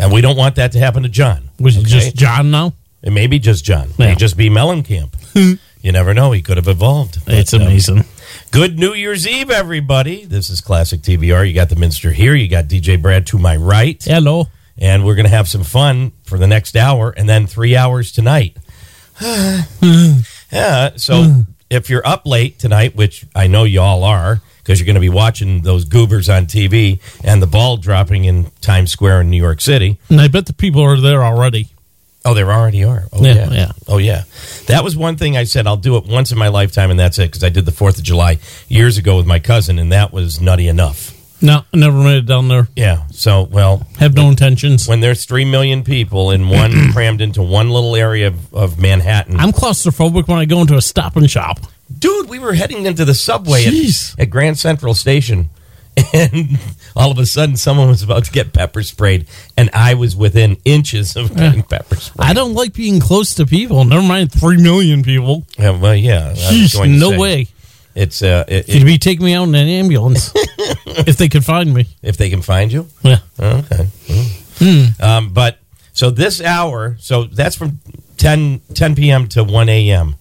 And 0.00 0.12
we 0.12 0.20
don't 0.20 0.36
want 0.36 0.56
that 0.56 0.72
to 0.72 0.78
happen 0.80 1.04
to 1.04 1.08
John. 1.08 1.50
Was 1.60 1.76
it 1.76 1.84
just 1.86 2.16
John 2.16 2.50
now? 2.50 2.72
It 3.02 3.10
may 3.12 3.26
be 3.28 3.38
just 3.38 3.64
John. 3.64 3.90
May 3.98 4.08
Yeah. 4.10 4.14
just 4.16 4.36
be 4.36 4.50
Mellencamp. 4.50 5.14
you 5.82 5.92
never 5.92 6.12
know. 6.12 6.32
He 6.32 6.42
could 6.42 6.56
have 6.56 6.68
evolved. 6.68 7.18
It's 7.28 7.52
But, 7.52 7.60
um, 7.60 7.66
amazing. 7.68 8.04
Good 8.52 8.80
New 8.80 8.94
Year's 8.94 9.28
Eve, 9.28 9.48
everybody. 9.48 10.24
This 10.24 10.50
is 10.50 10.60
Classic 10.60 11.00
TBR. 11.00 11.46
You 11.46 11.54
got 11.54 11.68
the 11.68 11.76
Minster 11.76 12.10
here. 12.10 12.34
You 12.34 12.48
got 12.48 12.64
DJ 12.64 13.00
Brad 13.00 13.24
to 13.28 13.38
my 13.38 13.54
right. 13.54 14.02
Hello. 14.02 14.46
And 14.76 15.04
we're 15.04 15.14
going 15.14 15.26
to 15.26 15.30
have 15.30 15.48
some 15.48 15.62
fun 15.62 16.10
for 16.24 16.36
the 16.36 16.48
next 16.48 16.76
hour 16.76 17.10
and 17.16 17.28
then 17.28 17.46
three 17.46 17.76
hours 17.76 18.10
tonight. 18.10 18.56
yeah. 19.20 20.96
So 20.96 21.44
if 21.70 21.88
you're 21.88 22.04
up 22.04 22.26
late 22.26 22.58
tonight, 22.58 22.96
which 22.96 23.24
I 23.36 23.46
know 23.46 23.62
you 23.62 23.80
all 23.80 24.02
are, 24.02 24.40
because 24.58 24.70
because 24.70 24.80
you're 24.80 24.86
going 24.86 24.94
to 24.94 25.00
be 25.00 25.08
watching 25.08 25.62
those 25.62 25.84
goobers 25.84 26.28
on 26.28 26.46
TV 26.46 27.00
and 27.24 27.42
the 27.42 27.46
ball 27.46 27.76
dropping 27.76 28.24
in 28.24 28.50
Times 28.60 28.92
Square 28.92 29.22
in 29.22 29.30
New 29.30 29.36
York 29.36 29.60
City. 29.60 29.98
And 30.08 30.20
I 30.20 30.28
bet 30.28 30.46
the 30.46 30.52
people 30.52 30.82
are 30.82 31.00
there 31.00 31.24
already. 31.24 31.68
Oh, 32.24 32.34
there 32.34 32.50
already 32.52 32.84
are. 32.84 33.04
Oh, 33.12 33.24
Yeah, 33.24 33.34
yeah. 33.34 33.50
yeah. 33.50 33.72
Oh, 33.88 33.98
yeah. 33.98 34.24
That 34.66 34.84
was 34.84 34.96
one 34.96 35.16
thing 35.16 35.36
I 35.36 35.44
said 35.44 35.66
I'll 35.66 35.76
do 35.78 35.96
it 35.96 36.04
once 36.06 36.30
in 36.32 36.38
my 36.38 36.48
lifetime, 36.48 36.90
and 36.90 37.00
that's 37.00 37.18
it, 37.18 37.28
because 37.30 37.42
I 37.42 37.48
did 37.48 37.64
the 37.64 37.72
4th 37.72 37.96
of 37.98 38.04
July 38.04 38.38
years 38.68 38.98
ago 38.98 39.16
with 39.16 39.26
my 39.26 39.38
cousin, 39.38 39.78
and 39.78 39.90
that 39.92 40.12
was 40.12 40.40
nutty 40.40 40.68
enough. 40.68 41.16
No, 41.42 41.64
I 41.72 41.76
never 41.78 41.96
made 41.96 42.18
it 42.18 42.26
down 42.26 42.48
there. 42.48 42.68
Yeah. 42.76 43.06
So, 43.12 43.44
well, 43.44 43.86
Have 43.98 44.12
no 44.14 44.28
intentions. 44.28 44.86
when 44.86 45.00
there's 45.00 45.24
3 45.24 45.46
million 45.46 45.82
people 45.82 46.30
in 46.30 46.50
one 46.50 46.72
crammed 46.92 47.22
into 47.22 47.42
one 47.42 47.70
little 47.70 47.96
area 47.96 48.26
of, 48.28 48.52
of 48.54 48.78
Manhattan. 48.78 49.40
I'm 49.40 49.52
claustrophobic 49.52 50.28
when 50.28 50.38
I 50.38 50.44
go 50.44 50.60
into 50.60 50.76
a 50.76 50.82
stop 50.82 51.16
and 51.16 51.30
shop. 51.30 51.60
Dude, 51.98 52.28
we 52.28 52.38
were 52.38 52.52
heading 52.52 52.84
into 52.84 53.06
the 53.06 53.14
subway 53.14 53.64
at, 53.64 53.74
at 54.18 54.28
Grand 54.28 54.58
Central 54.58 54.92
Station, 54.92 55.48
and 56.12 56.58
all 56.96 57.10
of 57.10 57.18
a 57.18 57.26
sudden 57.26 57.56
someone 57.56 57.88
was 57.88 58.02
about 58.02 58.24
to 58.24 58.32
get 58.32 58.52
pepper 58.52 58.82
sprayed, 58.82 59.26
and 59.56 59.70
I 59.72 59.94
was 59.94 60.16
within 60.16 60.56
inches 60.64 61.16
of 61.16 61.34
getting 61.36 61.62
pepper 61.62 61.96
sprayed. 61.96 62.28
I 62.28 62.32
don't 62.32 62.54
like 62.54 62.74
being 62.74 63.00
close 63.00 63.34
to 63.34 63.46
people. 63.46 63.84
Never 63.84 64.06
mind 64.06 64.32
three 64.32 64.56
million 64.56 65.02
people. 65.02 65.46
Yeah, 65.58 65.78
well, 65.78 65.94
yeah. 65.94 66.26
I 66.26 66.30
was 66.30 66.38
Jeez, 66.40 66.74
going 66.74 66.92
to 66.92 66.98
no 66.98 67.10
say, 67.10 67.18
way. 67.18 67.46
It's 67.94 68.22
uh, 68.22 68.44
it, 68.48 68.68
You'd 68.68 68.84
be 68.84 68.98
taking 68.98 69.24
me 69.24 69.34
out 69.34 69.48
in 69.48 69.54
an 69.54 69.68
ambulance 69.68 70.32
if 70.36 71.16
they 71.16 71.28
could 71.28 71.44
find 71.44 71.74
me. 71.74 71.86
if 72.02 72.16
they 72.16 72.30
can 72.30 72.40
find 72.42 72.70
you. 72.72 72.86
Yeah. 73.02 73.18
Okay. 73.38 73.88
Hmm. 74.58 75.02
Um, 75.02 75.32
but 75.32 75.58
so 75.92 76.10
this 76.10 76.40
hour, 76.40 76.96
so 77.00 77.24
that's 77.24 77.56
from 77.56 77.80
10, 78.16 78.60
10 78.74 78.94
p.m. 78.94 79.26
to 79.28 79.42
1 79.42 79.68
a.m. 79.68 80.14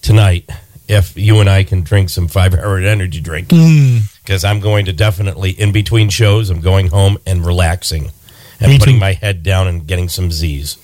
tonight. 0.00 0.48
If 0.92 1.16
you 1.16 1.40
and 1.40 1.48
I 1.48 1.64
can 1.64 1.82
drink 1.82 2.10
some 2.10 2.28
five 2.28 2.54
hour 2.54 2.78
energy 2.78 3.20
drink, 3.20 3.48
Hmm. 3.50 3.98
because 4.22 4.44
I'm 4.44 4.60
going 4.60 4.86
to 4.86 4.92
definitely, 4.92 5.50
in 5.50 5.72
between 5.72 6.08
shows, 6.10 6.50
I'm 6.50 6.60
going 6.60 6.88
home 6.88 7.18
and 7.26 7.44
relaxing 7.44 8.10
and 8.60 8.70
Me 8.72 8.78
putting 8.78 8.96
too. 8.96 9.00
my 9.00 9.12
head 9.12 9.42
down 9.42 9.66
and 9.68 9.86
getting 9.86 10.08
some 10.08 10.30
Z's. 10.30 10.76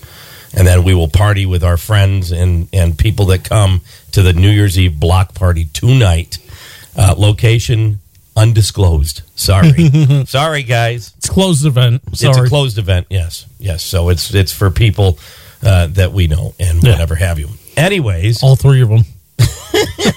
And 0.53 0.65
then 0.67 0.83
we 0.83 0.95
will 0.95 1.07
party 1.09 1.45
with 1.45 1.63
our 1.63 1.77
friends 1.77 2.31
and, 2.31 2.67
and 2.73 2.97
people 2.97 3.25
that 3.27 3.43
come 3.43 3.81
to 4.13 4.21
the 4.23 4.33
New 4.33 4.49
Year's 4.49 4.79
Eve 4.79 4.99
block 4.99 5.35
party 5.35 5.65
tonight. 5.73 6.39
Uh, 6.97 7.13
location 7.17 7.99
undisclosed. 8.35 9.21
Sorry. 9.35 10.23
Sorry, 10.25 10.63
guys. 10.63 11.13
It's 11.17 11.29
a 11.29 11.31
closed 11.31 11.65
event. 11.65 12.01
It's 12.11 12.23
a 12.23 12.47
closed 12.47 12.77
event. 12.79 13.07
Yes, 13.09 13.45
yes. 13.59 13.83
So 13.83 14.09
it's 14.09 14.33
it's 14.33 14.51
for 14.51 14.71
people 14.71 15.19
uh, 15.63 15.87
that 15.87 16.13
we 16.13 16.27
know 16.27 16.55
and 16.59 16.83
Yeah. 16.83 16.93
whatever 16.93 17.15
have 17.15 17.37
you. 17.37 17.49
Anyways, 17.77 18.41
All 18.43 18.55
three 18.55 18.81
of 18.81 18.89
them. 18.89 19.03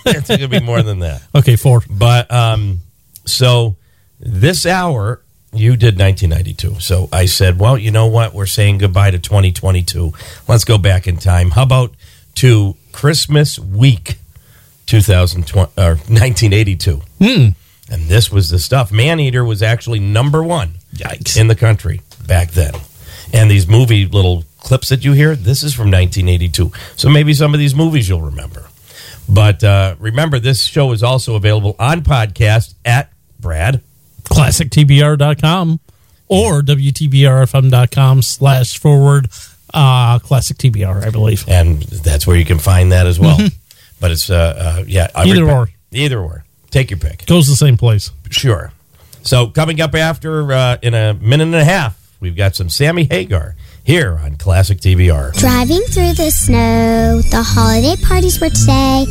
it's 0.06 0.28
going 0.28 0.40
to 0.40 0.48
be 0.48 0.60
more 0.60 0.82
than 0.82 1.00
that. 1.00 1.22
Okay, 1.34 1.56
four. 1.56 1.82
But 1.90 2.30
um, 2.30 2.80
so 3.24 3.76
this 4.20 4.66
hour 4.66 5.22
you 5.52 5.76
did 5.76 5.98
1992. 5.98 6.80
So 6.80 7.08
I 7.12 7.26
said, 7.26 7.58
well, 7.58 7.76
you 7.76 7.90
know 7.90 8.06
what? 8.06 8.32
We're 8.32 8.46
saying 8.46 8.78
goodbye 8.78 9.10
to 9.10 9.18
2022. 9.18 10.12
Let's 10.48 10.64
go 10.64 10.78
back 10.78 11.06
in 11.06 11.18
time. 11.18 11.50
How 11.50 11.64
about 11.64 11.94
to 12.36 12.76
Christmas 12.92 13.58
week 13.58 14.16
2020 14.86 15.72
or 15.76 15.96
1982? 15.96 17.02
Hmm. 17.18 17.48
And 17.90 18.08
this 18.08 18.32
was 18.32 18.48
the 18.48 18.58
stuff. 18.58 18.90
Maneater 18.90 19.44
was 19.44 19.62
actually 19.62 19.98
number 19.98 20.42
one 20.42 20.74
Yikes. 20.94 21.38
in 21.38 21.48
the 21.48 21.54
country 21.54 22.00
back 22.26 22.52
then. 22.52 22.72
And 23.34 23.50
these 23.50 23.68
movie 23.68 24.06
little 24.06 24.44
clips 24.58 24.88
that 24.88 25.04
you 25.04 25.12
hear, 25.12 25.36
this 25.36 25.62
is 25.62 25.74
from 25.74 25.90
1982. 25.90 26.72
So 26.96 27.10
maybe 27.10 27.34
some 27.34 27.52
of 27.52 27.60
these 27.60 27.74
movies 27.74 28.08
you'll 28.08 28.22
remember. 28.22 28.66
But 29.28 29.64
uh, 29.64 29.96
remember, 29.98 30.38
this 30.38 30.64
show 30.64 30.92
is 30.92 31.02
also 31.02 31.34
available 31.36 31.76
on 31.78 32.02
podcast 32.02 32.74
at 32.84 33.12
Brad. 33.40 33.80
ClassicTBR.com 34.24 35.80
or 36.28 36.62
WTBRFM.com 36.62 38.22
slash 38.22 38.78
forward 38.78 39.28
uh, 39.74 40.18
Classic 40.20 40.56
TBR, 40.56 41.06
I 41.06 41.10
believe. 41.10 41.44
And 41.48 41.82
that's 41.82 42.26
where 42.26 42.36
you 42.36 42.44
can 42.44 42.58
find 42.58 42.92
that 42.92 43.06
as 43.06 43.18
well. 43.18 43.38
But 44.00 44.10
it's, 44.10 44.30
uh, 44.30 44.80
uh, 44.80 44.84
yeah. 44.86 45.08
I 45.14 45.24
Either 45.26 45.48
or. 45.48 45.68
Either 45.92 46.18
or. 46.18 46.44
Take 46.70 46.90
your 46.90 46.98
pick. 46.98 47.24
Goes 47.26 47.46
the 47.46 47.54
same 47.54 47.76
place. 47.76 48.10
Sure. 48.30 48.72
So 49.22 49.46
coming 49.46 49.80
up 49.80 49.94
after, 49.94 50.52
uh, 50.52 50.78
in 50.82 50.94
a 50.94 51.14
minute 51.14 51.44
and 51.44 51.54
a 51.54 51.64
half, 51.64 52.16
we've 52.18 52.34
got 52.34 52.56
some 52.56 52.68
Sammy 52.68 53.04
Hagar 53.04 53.54
here 53.84 54.18
on 54.22 54.36
Classic 54.36 54.78
TBR. 54.78 55.34
Driving 55.38 55.82
through 55.82 56.12
the 56.14 56.30
snow, 56.30 57.20
the 57.30 57.42
holiday 57.42 57.96
parties 58.02 58.40
were 58.40 58.50
today. 58.50 59.06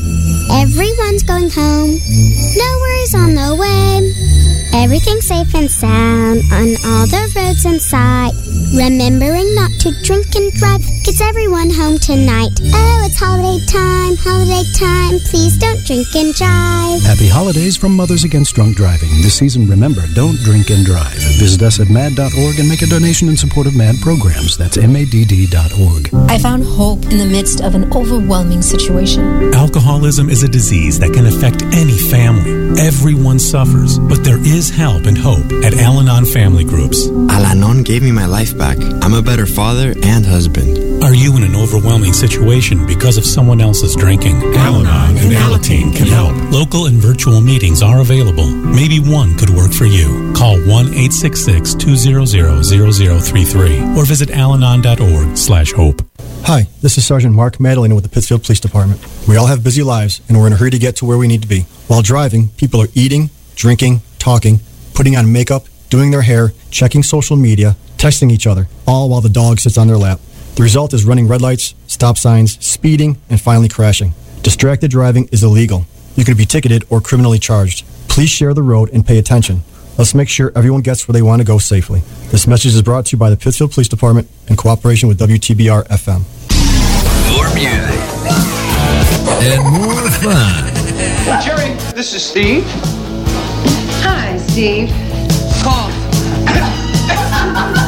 Everyone's 0.52 1.24
going 1.24 1.50
home, 1.50 1.92
no 2.56 2.70
worries 2.82 3.16
on 3.16 3.36
the 3.36 3.56
way. 3.60 4.51
Everything's 4.74 5.28
safe 5.28 5.54
and 5.54 5.70
sound 5.70 6.42
on 6.52 6.68
all 6.86 7.06
the 7.08 7.32
roads 7.36 7.66
in 7.66 7.80
sight. 7.80 8.32
Remembering 8.74 9.54
not 9.54 9.72
to 9.82 9.92
drink 10.04 10.34
and 10.36 10.52
drive 10.54 10.82
gets 11.04 11.20
everyone 11.20 11.70
home 11.70 11.98
tonight. 11.98 12.52
Oh, 12.72 13.04
it's 13.04 13.20
holiday 13.20 13.60
time, 13.66 14.16
holiday 14.16 14.64
time. 14.72 15.20
Please 15.28 15.58
don't 15.58 15.84
drink 15.86 16.08
and 16.16 16.34
drive. 16.34 17.02
Happy 17.04 17.28
holidays 17.28 17.76
from 17.76 17.96
Mothers 17.96 18.24
Against 18.24 18.56
Drunk 18.56 18.78
Driving. 18.78 19.10
This 19.22 19.36
season, 19.36 19.68
remember, 19.68 20.02
don't 20.14 20.38
drink 20.40 20.70
and 20.70 20.86
drive. 20.86 21.20
Visit 21.40 21.62
us 21.64 21.80
at 21.80 21.90
madd.org 21.90 22.60
and 22.60 22.70
make 22.70 22.82
a 22.82 22.88
donation 22.88 23.28
in 23.28 23.36
support 23.36 23.68
of 23.68 23.74
MADD 23.76 24.00
programs. 24.02 24.58
That's 24.58 24.78
madd.org. 24.78 26.10
I 26.32 26.40
found 26.40 26.64
hope 26.64 27.04
in 27.12 27.18
the 27.18 27.26
midst 27.30 27.62
of 27.62 27.76
an 27.76 27.92
overwhelming 27.94 28.62
situation. 28.62 29.54
Alcoholism 29.54 30.30
is 30.30 30.44
a 30.44 30.48
disease 30.48 30.98
that 31.00 31.12
can 31.14 31.26
affect 31.26 31.64
any 31.76 31.98
family. 31.98 32.80
Everyone 32.80 33.40
suffers, 33.40 34.00
but 34.00 34.24
there 34.24 34.40
is 34.40 34.61
help 34.70 35.06
and 35.06 35.18
hope 35.18 35.52
at 35.64 35.74
Al 35.74 36.00
Anon 36.00 36.26
Family 36.26 36.64
Groups. 36.64 37.08
Al 37.08 37.46
Anon 37.46 37.84
gave 37.84 38.04
me 38.04 38.12
my 38.12 38.26
life 38.26 38.58
back. 38.58 38.78
I'm 39.02 39.14
a 39.14 39.22
better 39.22 39.46
father 39.46 39.94
and 40.04 40.26
husband. 40.26 41.04
Are 41.04 41.16
you 41.16 41.36
in 41.38 41.44
an 41.44 41.56
overwhelming 41.56 42.14
situation 42.14 42.86
because 42.86 43.18
of 43.18 43.26
someone 43.26 43.62
else's 43.62 43.96
drinking? 43.96 44.36
Al 44.56 44.76
Anon 44.76 45.18
and 45.18 45.32
Alateen 45.32 45.96
can 45.96 46.08
help. 46.08 46.36
Local 46.52 46.86
and 46.86 46.98
virtual 46.98 47.42
meetings 47.42 47.82
are 47.82 48.02
available. 48.02 48.48
Maybe 48.48 49.00
one 49.00 49.38
could 49.38 49.50
work 49.50 49.72
for 49.74 49.86
you. 49.86 50.32
Call 50.34 50.58
1 50.58 50.68
866 50.68 51.74
200 51.76 52.64
0033 52.64 53.80
or 53.98 54.06
visit 54.06 54.30
alanon.org 54.30 55.38
slash 55.38 55.72
hope. 55.72 56.02
Hi, 56.44 56.68
this 56.82 56.98
is 56.98 57.06
Sergeant 57.06 57.36
Mark 57.36 57.60
Madalena 57.60 57.96
with 57.96 58.04
the 58.04 58.10
Pittsfield 58.10 58.44
Police 58.44 58.60
Department. 58.60 59.00
We 59.28 59.38
all 59.38 59.46
have 59.46 59.64
busy 59.64 59.84
lives, 59.84 60.22
and 60.28 60.38
we're 60.38 60.48
in 60.48 60.54
a 60.54 60.58
hurry 60.58 60.72
to 60.72 60.80
get 60.80 60.96
to 60.98 61.06
where 61.06 61.18
we 61.18 61.28
need 61.28 61.44
to 61.44 61.48
be. 61.48 61.62
While 61.88 62.02
driving, 62.02 62.50
people 62.58 62.82
are 62.82 62.88
eating, 62.96 63.30
drinking, 63.56 64.02
talking, 64.22 64.60
putting 64.94 65.18
on 65.18 65.32
makeup, 65.32 65.66
doing 65.90 66.12
their 66.12 66.22
hair, 66.22 66.54
checking 66.70 67.02
social 67.02 67.36
media, 67.36 67.76
texting 67.98 68.32
each 68.32 68.46
other, 68.46 68.68
all 68.88 69.10
while 69.10 69.20
the 69.20 69.30
dog 69.30 69.60
sits 69.60 69.78
on 69.78 69.88
their 69.88 69.98
lap. 69.98 70.20
The 70.56 70.64
result 70.64 70.94
is 70.94 71.06
running 71.06 71.28
red 71.28 71.42
lights, 71.42 71.74
stop 71.88 72.18
signs, 72.18 72.64
speeding, 72.64 73.18
and 73.30 73.42
finally 73.42 73.68
crashing. 73.68 74.14
Distracted 74.44 74.92
driving 74.92 75.28
is 75.32 75.44
illegal. 75.44 75.86
You 76.16 76.24
could 76.24 76.38
be 76.38 76.46
ticketed 76.46 76.86
or 76.90 77.02
criminally 77.02 77.40
charged. 77.40 77.84
Please 78.08 78.30
share 78.30 78.54
the 78.54 78.62
road 78.62 78.90
and 78.94 79.06
pay 79.06 79.18
attention. 79.18 79.64
Let's 79.98 80.14
make 80.14 80.30
sure 80.30 80.52
everyone 80.56 80.82
gets 80.82 81.08
where 81.08 81.14
they 81.14 81.22
want 81.22 81.42
to 81.42 81.46
go 81.46 81.58
safely. 81.58 82.02
This 82.30 82.46
message 82.46 82.76
is 82.76 82.82
brought 82.82 83.08
to 83.08 83.16
you 83.16 83.18
by 83.18 83.30
the 83.30 83.38
Pittsfield 83.38 83.72
Police 83.72 83.88
Department 83.88 84.28
in 84.48 84.56
cooperation 84.56 85.10
with 85.10 85.20
WTBR 85.20 85.88
FM. 85.88 86.22
More 87.34 87.50
music. 87.56 88.02
And 89.44 89.62
more 89.82 90.10
fun. 90.22 91.42
Jerry, 91.44 91.74
this 91.96 92.14
is 92.14 92.24
Steve. 92.24 93.01
Hi, 94.52 94.54
Steve. 94.54 94.92
Cough. 95.64 95.94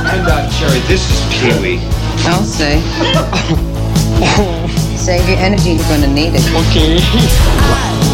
And 0.07 0.25
uh, 0.25 0.49
Jerry, 0.51 0.79
this 0.87 1.03
is 1.11 1.19
Pee 1.29 1.51
Wee. 1.61 1.79
I'll 2.25 2.41
say. 2.43 2.79
Save 4.97 5.27
your 5.27 5.39
energy, 5.39 5.71
you're 5.71 5.89
gonna 5.89 6.07
need 6.07 6.35
it. 6.35 6.45
Okay. 6.69 6.99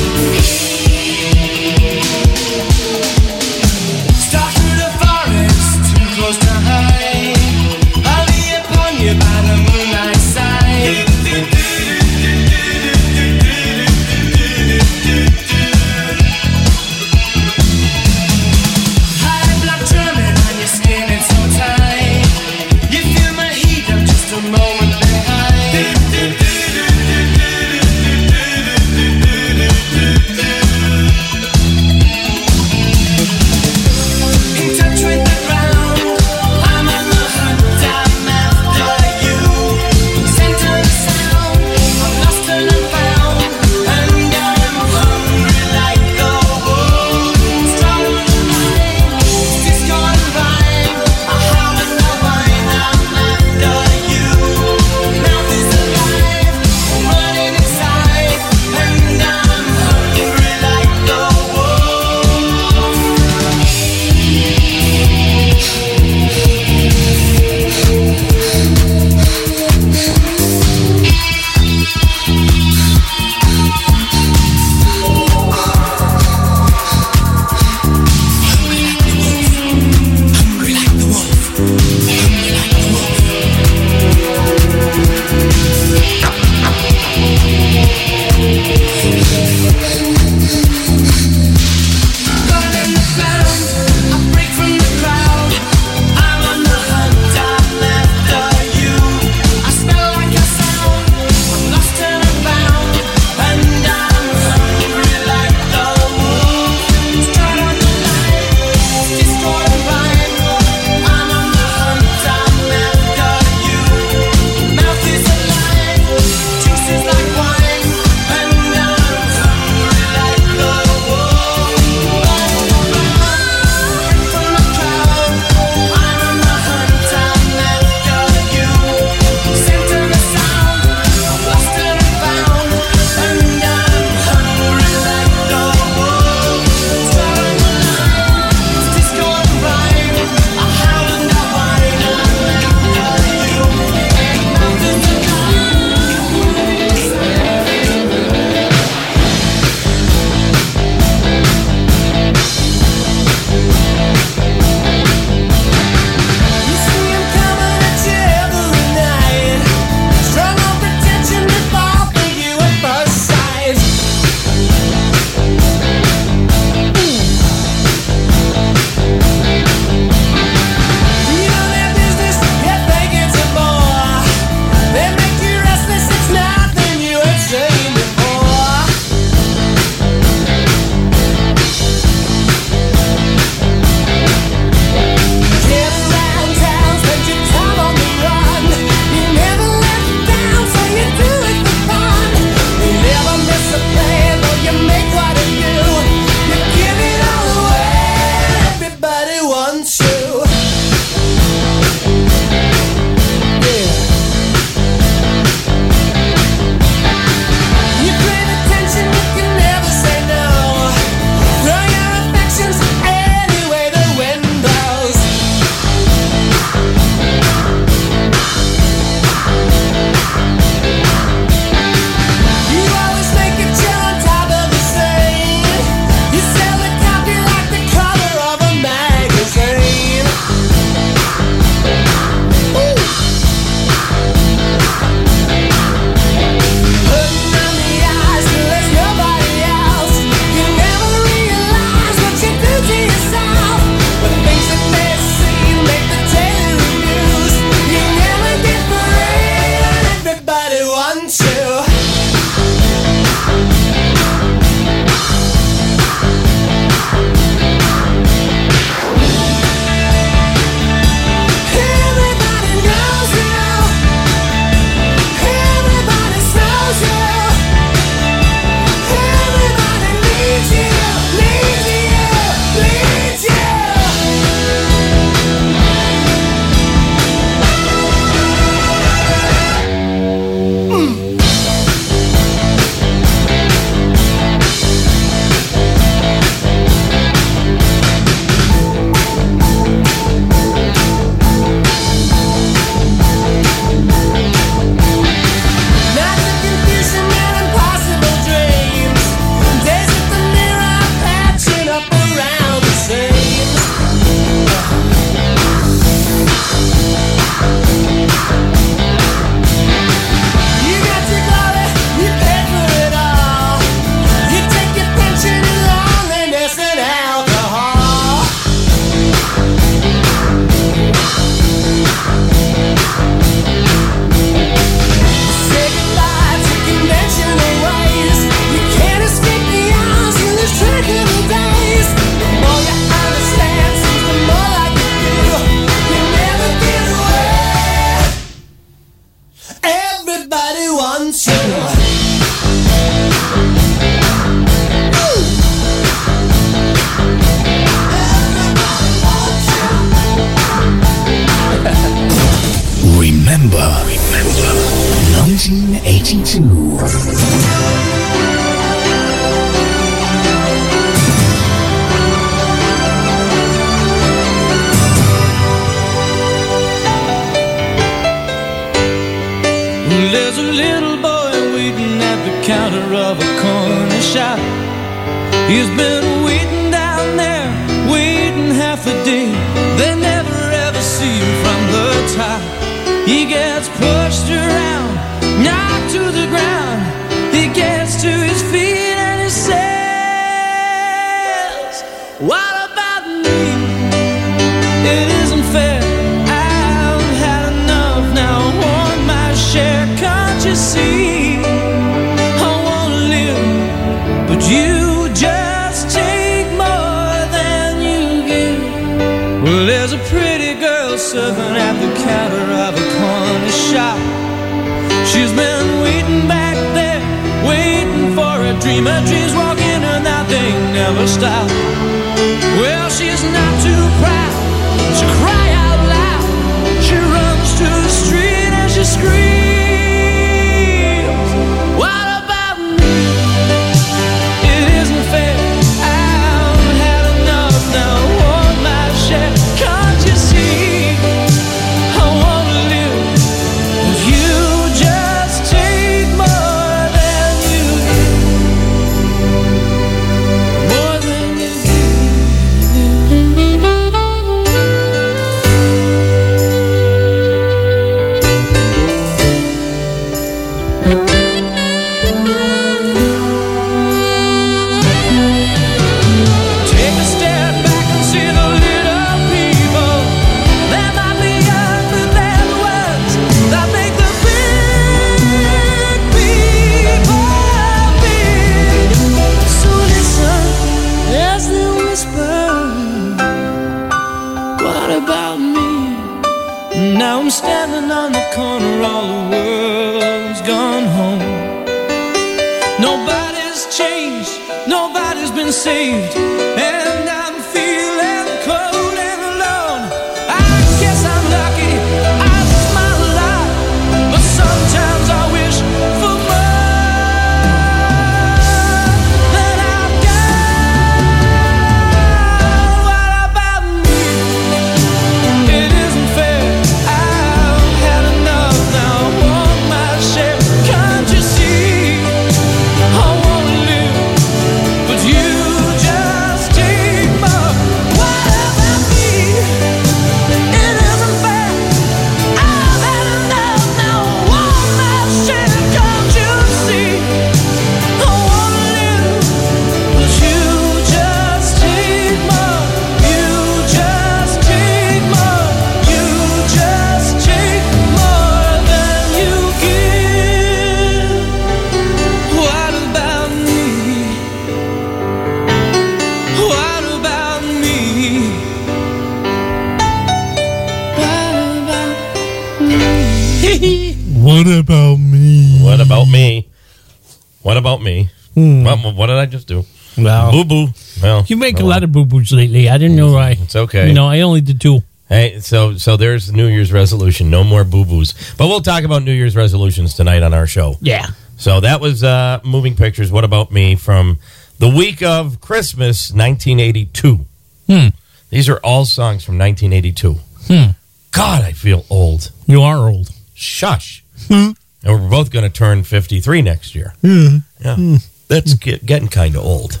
You 571.50 571.56
make 571.56 571.80
oh 571.80 571.84
a 571.84 571.86
lot 571.86 572.04
of 572.04 572.12
boo 572.12 572.24
boos 572.24 572.52
lately. 572.52 572.88
I 572.88 572.96
didn't 572.96 573.16
know 573.16 573.32
why. 573.32 573.56
It's 573.60 573.74
okay. 573.74 574.06
You 574.06 574.14
know, 574.14 574.28
I 574.28 574.42
only 574.42 574.60
did 574.60 574.80
two. 574.80 575.00
Hey, 575.28 575.58
so 575.58 575.96
so 575.96 576.16
there's 576.16 576.52
New 576.52 576.68
Year's 576.68 576.92
resolution. 576.92 577.50
No 577.50 577.64
more 577.64 577.82
boo 577.82 578.04
boos. 578.04 578.34
But 578.56 578.68
we'll 578.68 578.82
talk 578.82 579.02
about 579.02 579.24
New 579.24 579.32
Year's 579.32 579.56
resolutions 579.56 580.14
tonight 580.14 580.44
on 580.44 580.54
our 580.54 580.68
show. 580.68 580.94
Yeah. 581.00 581.26
So 581.56 581.80
that 581.80 582.00
was 582.00 582.22
uh, 582.22 582.60
moving 582.64 582.94
pictures. 582.94 583.32
What 583.32 583.42
about 583.42 583.72
me 583.72 583.96
from 583.96 584.38
the 584.78 584.88
week 584.88 585.24
of 585.24 585.60
Christmas, 585.60 586.30
1982? 586.30 587.40
Hmm. 587.88 588.08
These 588.50 588.68
are 588.68 588.78
all 588.84 589.04
songs 589.04 589.44
from 589.44 589.58
1982. 589.58 590.34
Hmm. 590.68 590.90
God, 591.32 591.64
I 591.64 591.72
feel 591.72 592.04
old. 592.08 592.52
You 592.66 592.82
are 592.82 593.08
old. 593.08 593.30
Shush. 593.54 594.22
Hmm. 594.46 594.70
And 595.02 595.22
we're 595.22 595.28
both 595.28 595.50
going 595.50 595.64
to 595.64 595.70
turn 595.70 596.04
53 596.04 596.62
next 596.62 596.94
year. 596.94 597.14
Hmm. 597.22 597.56
Yeah. 597.80 597.96
Hmm. 597.96 598.16
That's 598.50 598.74
get, 598.74 599.06
getting 599.06 599.28
kind 599.28 599.54
of 599.54 599.64
old. 599.64 600.00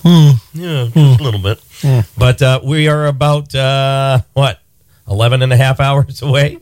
Hmm. 0.60 0.98
Yeah, 0.98 1.08
just 1.08 1.20
a 1.20 1.22
little 1.22 1.40
bit. 1.40 1.60
Hmm. 1.80 2.00
But 2.18 2.42
uh, 2.42 2.60
we 2.62 2.88
are 2.88 3.06
about, 3.06 3.54
uh, 3.54 4.20
what, 4.34 4.60
11 5.08 5.42
and 5.42 5.52
a 5.52 5.56
half 5.56 5.80
hours 5.80 6.22
away? 6.30 6.58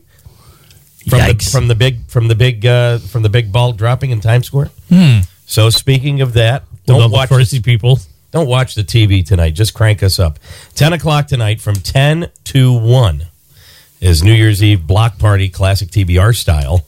From 1.09 1.19
the, 1.19 1.49
from 1.51 1.67
the 1.69 1.75
big 1.75 2.05
from 2.07 2.27
the 2.27 2.35
big 2.35 2.65
uh, 2.65 2.99
from 2.99 3.23
the 3.23 3.29
big 3.29 3.51
ball 3.51 3.71
dropping 3.71 4.11
in 4.11 4.19
Times 4.19 4.45
Square. 4.47 4.69
Hmm. 4.89 5.19
So 5.45 5.69
speaking 5.69 6.21
of 6.21 6.33
that, 6.33 6.63
don't 6.85 6.99
the 7.01 7.07
watch 7.07 7.29
crazy 7.29 7.61
people. 7.61 7.99
Don't 8.31 8.47
watch 8.47 8.75
the 8.75 8.83
TV 8.83 9.25
tonight. 9.25 9.51
Just 9.51 9.73
crank 9.73 10.03
us 10.03 10.19
up. 10.19 10.37
Ten 10.75 10.93
o'clock 10.93 11.27
tonight 11.27 11.61
from 11.61 11.75
ten 11.75 12.29
to 12.45 12.73
one 12.77 13.27
is 14.01 14.21
New 14.21 14.33
Year's 14.33 14.61
Eve 14.61 14.85
block 14.85 15.17
party, 15.17 15.49
classic 15.49 15.89
TBR 15.89 16.35
style, 16.35 16.85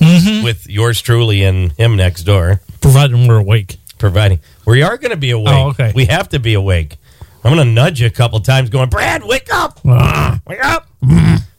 Mm-hmm. 0.00 0.42
with 0.42 0.66
yours 0.68 1.00
truly 1.02 1.42
and 1.44 1.72
him 1.72 1.94
next 1.96 2.22
door. 2.22 2.60
Providing 2.80 3.28
we're 3.28 3.36
awake. 3.36 3.76
Providing 3.98 4.40
we 4.66 4.82
are 4.82 4.96
going 4.98 5.10
to 5.10 5.16
be 5.16 5.30
awake. 5.30 5.54
Oh, 5.54 5.68
okay. 5.70 5.92
We 5.94 6.06
have 6.06 6.28
to 6.30 6.38
be 6.38 6.54
awake. 6.54 6.96
I'm 7.42 7.54
going 7.54 7.66
to 7.66 7.72
nudge 7.72 8.00
you 8.00 8.06
a 8.06 8.10
couple 8.10 8.38
times, 8.40 8.68
going, 8.70 8.88
Brad, 8.90 9.24
wake 9.24 9.52
up, 9.52 9.80
Ah. 9.86 10.40
wake 10.46 10.62
up. 10.64 10.88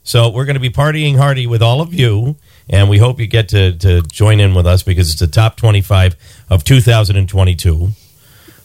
So 0.03 0.29
we're 0.29 0.45
going 0.45 0.55
to 0.55 0.59
be 0.59 0.69
partying 0.69 1.17
hardy 1.17 1.47
with 1.47 1.61
all 1.61 1.79
of 1.81 1.93
you, 1.93 2.35
and 2.69 2.89
we 2.89 2.97
hope 2.97 3.19
you 3.19 3.27
get 3.27 3.49
to, 3.49 3.71
to 3.77 4.01
join 4.03 4.39
in 4.39 4.53
with 4.53 4.65
us 4.67 4.83
because 4.83 5.09
it's 5.11 5.19
the 5.19 5.27
top 5.27 5.55
25 5.57 6.15
of 6.49 6.63
2022, 6.63 7.89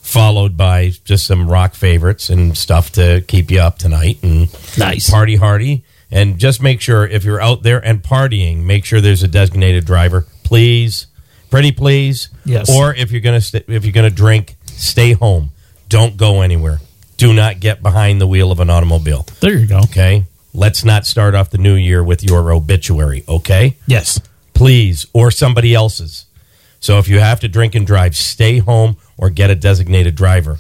followed 0.02 0.56
by 0.56 0.92
just 1.04 1.26
some 1.26 1.48
rock 1.48 1.74
favorites 1.74 2.30
and 2.30 2.56
stuff 2.56 2.90
to 2.92 3.22
keep 3.28 3.50
you 3.50 3.60
up 3.60 3.78
tonight 3.78 4.18
and 4.22 4.48
Nice. 4.78 5.08
party 5.10 5.36
hardy. 5.36 5.84
And 6.10 6.38
just 6.38 6.62
make 6.62 6.80
sure 6.80 7.04
if 7.06 7.24
you're 7.24 7.40
out 7.40 7.62
there 7.64 7.84
and 7.84 8.02
partying, 8.02 8.62
make 8.64 8.84
sure 8.84 9.00
there's 9.00 9.22
a 9.24 9.28
designated 9.28 9.84
driver, 9.84 10.26
please, 10.44 11.06
pretty 11.50 11.72
please. 11.72 12.28
Yes. 12.44 12.70
Or 12.74 12.94
if 12.94 13.10
you're 13.12 13.20
gonna 13.20 13.40
st- 13.40 13.64
if 13.68 13.84
you're 13.84 13.92
gonna 13.92 14.10
drink, 14.10 14.56
stay 14.66 15.12
home. 15.12 15.50
Don't 15.88 16.16
go 16.16 16.40
anywhere. 16.42 16.80
Do 17.16 17.32
not 17.32 17.60
get 17.60 17.82
behind 17.82 18.20
the 18.20 18.26
wheel 18.26 18.50
of 18.52 18.60
an 18.60 18.68
automobile. 18.70 19.26
There 19.40 19.56
you 19.56 19.66
go. 19.66 19.78
Okay. 19.78 20.24
Let's 20.52 20.84
not 20.84 21.06
start 21.06 21.34
off 21.34 21.50
the 21.50 21.58
new 21.58 21.74
year 21.74 22.02
with 22.02 22.22
your 22.24 22.50
obituary. 22.52 23.24
Okay. 23.28 23.76
Yes. 23.86 24.20
Please, 24.54 25.06
or 25.12 25.30
somebody 25.30 25.74
else's. 25.74 26.24
So 26.80 26.98
if 26.98 27.08
you 27.08 27.18
have 27.20 27.40
to 27.40 27.48
drink 27.48 27.74
and 27.74 27.86
drive, 27.86 28.16
stay 28.16 28.58
home 28.58 28.96
or 29.16 29.30
get 29.30 29.50
a 29.50 29.54
designated 29.54 30.14
driver. 30.14 30.58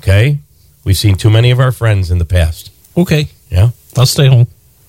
Okay. 0.00 0.38
We've 0.84 0.96
seen 0.96 1.16
too 1.16 1.30
many 1.30 1.50
of 1.50 1.60
our 1.60 1.72
friends 1.72 2.10
in 2.10 2.18
the 2.18 2.24
past. 2.26 2.70
Okay. 2.96 3.28
Yeah. 3.50 3.70
I'll 3.96 4.06
stay 4.06 4.28
home. 4.28 4.46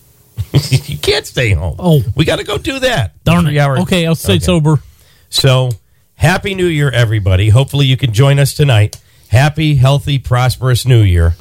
you 0.54 0.98
can't 0.98 1.26
stay 1.26 1.52
home. 1.54 1.76
Oh. 1.80 2.04
We 2.16 2.26
got 2.26 2.38
to 2.40 2.44
go 2.44 2.58
do 2.58 2.80
that. 2.80 3.24
Darn 3.24 3.48
it. 3.48 3.58
hours. 3.58 3.80
Okay, 3.82 4.06
I'll 4.06 4.16
stay 4.16 4.34
Okay. 4.36 4.44
sober. 4.44 4.80
So, 5.36 5.72
happy 6.16 6.56
New 6.56 6.66
Year, 6.66 6.90
everybody. 6.90 7.50
Hopefully, 7.50 7.86
you 7.86 7.98
can 7.98 8.14
join 8.14 8.40
us 8.40 8.54
tonight. 8.54 9.02
Happy, 9.28 9.76
healthy, 9.76 10.18
prosperous 10.18 10.86
New 10.86 11.02
Year. 11.02 11.36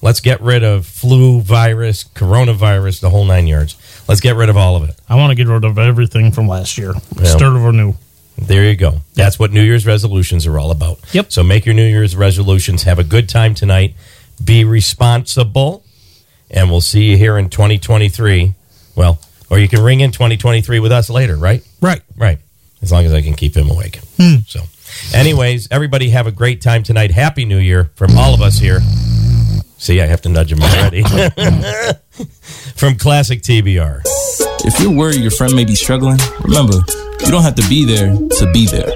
Let's 0.00 0.20
get 0.20 0.40
rid 0.40 0.64
of 0.64 0.86
flu, 0.86 1.42
virus, 1.42 2.04
coronavirus, 2.04 3.02
the 3.02 3.10
whole 3.10 3.26
nine 3.26 3.46
yards. 3.46 3.76
Let's 4.08 4.22
get 4.22 4.36
rid 4.36 4.48
of 4.48 4.56
all 4.56 4.76
of 4.76 4.88
it. 4.88 4.98
I 5.10 5.16
want 5.16 5.30
to 5.30 5.34
get 5.34 5.46
rid 5.46 5.62
of 5.62 5.78
everything 5.78 6.32
from 6.32 6.48
last 6.48 6.78
year. 6.78 6.94
Yeah. 7.16 7.24
Start 7.24 7.54
over 7.54 7.70
new. 7.70 7.94
There 8.38 8.64
you 8.64 8.76
go. 8.76 9.02
That's 9.12 9.38
what 9.38 9.52
New 9.52 9.62
Year's 9.62 9.86
resolutions 9.86 10.46
are 10.46 10.58
all 10.58 10.70
about. 10.70 11.00
Yep. 11.12 11.30
So, 11.30 11.42
make 11.42 11.66
your 11.66 11.74
New 11.74 11.86
Year's 11.86 12.16
resolutions. 12.16 12.84
Have 12.84 12.98
a 12.98 13.04
good 13.04 13.28
time 13.28 13.54
tonight. 13.54 13.94
Be 14.42 14.64
responsible. 14.64 15.84
And 16.50 16.70
we'll 16.70 16.80
see 16.80 17.10
you 17.10 17.18
here 17.18 17.36
in 17.36 17.50
2023. 17.50 18.54
Well, 18.96 19.18
or 19.50 19.58
you 19.58 19.68
can 19.68 19.82
ring 19.82 20.00
in 20.00 20.12
2023 20.12 20.78
with 20.78 20.92
us 20.92 21.10
later, 21.10 21.36
right? 21.36 21.62
Right. 21.82 22.00
Right. 22.16 22.38
As 22.84 22.92
long 22.92 23.06
as 23.06 23.14
I 23.14 23.22
can 23.22 23.32
keep 23.32 23.56
him 23.56 23.70
awake. 23.70 23.96
Hmm. 24.18 24.40
So, 24.46 24.60
anyways, 25.14 25.68
everybody 25.70 26.10
have 26.10 26.26
a 26.26 26.30
great 26.30 26.60
time 26.60 26.82
tonight. 26.82 27.12
Happy 27.12 27.46
New 27.46 27.56
Year 27.56 27.90
from 27.94 28.18
all 28.18 28.34
of 28.34 28.42
us 28.42 28.58
here. 28.58 28.80
See, 29.78 30.02
I 30.02 30.06
have 30.06 30.20
to 30.20 30.28
nudge 30.28 30.52
him 30.52 30.62
already. 30.62 31.02
from 32.76 32.96
Classic 32.96 33.40
TBR. 33.40 34.02
If 34.66 34.78
you're 34.80 34.92
worried 34.92 35.22
your 35.22 35.30
friend 35.30 35.54
may 35.54 35.64
be 35.64 35.74
struggling, 35.74 36.18
remember, 36.42 36.74
you 37.20 37.30
don't 37.30 37.42
have 37.42 37.54
to 37.54 37.66
be 37.70 37.86
there 37.86 38.12
to 38.12 38.50
be 38.52 38.66
there. 38.66 38.92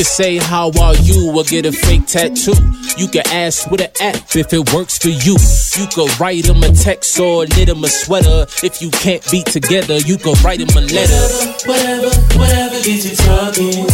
You 0.00 0.04
could 0.04 0.12
say 0.12 0.36
how 0.38 0.70
are 0.80 0.96
you 0.96 1.30
or 1.36 1.44
get 1.44 1.66
a 1.66 1.72
fake 1.72 2.06
tattoo. 2.06 2.54
You 2.96 3.06
could 3.06 3.26
ask 3.26 3.70
with 3.70 3.82
an 3.82 3.90
app 4.00 4.34
if 4.34 4.50
it 4.50 4.72
works 4.72 4.96
for 4.96 5.10
you. 5.10 5.36
You 5.76 5.86
could 5.92 6.18
write 6.18 6.44
them 6.44 6.62
a 6.62 6.72
text 6.72 7.20
or 7.20 7.44
knit 7.44 7.68
them 7.68 7.84
a 7.84 7.88
sweater. 7.88 8.46
If 8.64 8.80
you 8.80 8.88
can't 8.90 9.22
be 9.30 9.42
together, 9.42 9.98
you 9.98 10.16
could 10.16 10.42
write 10.42 10.60
them 10.60 10.70
a 10.70 10.80
letter. 10.80 11.20
Whatever, 11.68 12.08
whatever 12.38 12.40
whatever 12.40 12.80
gets 12.80 13.10
you 13.10 13.16
talking. 13.28 13.84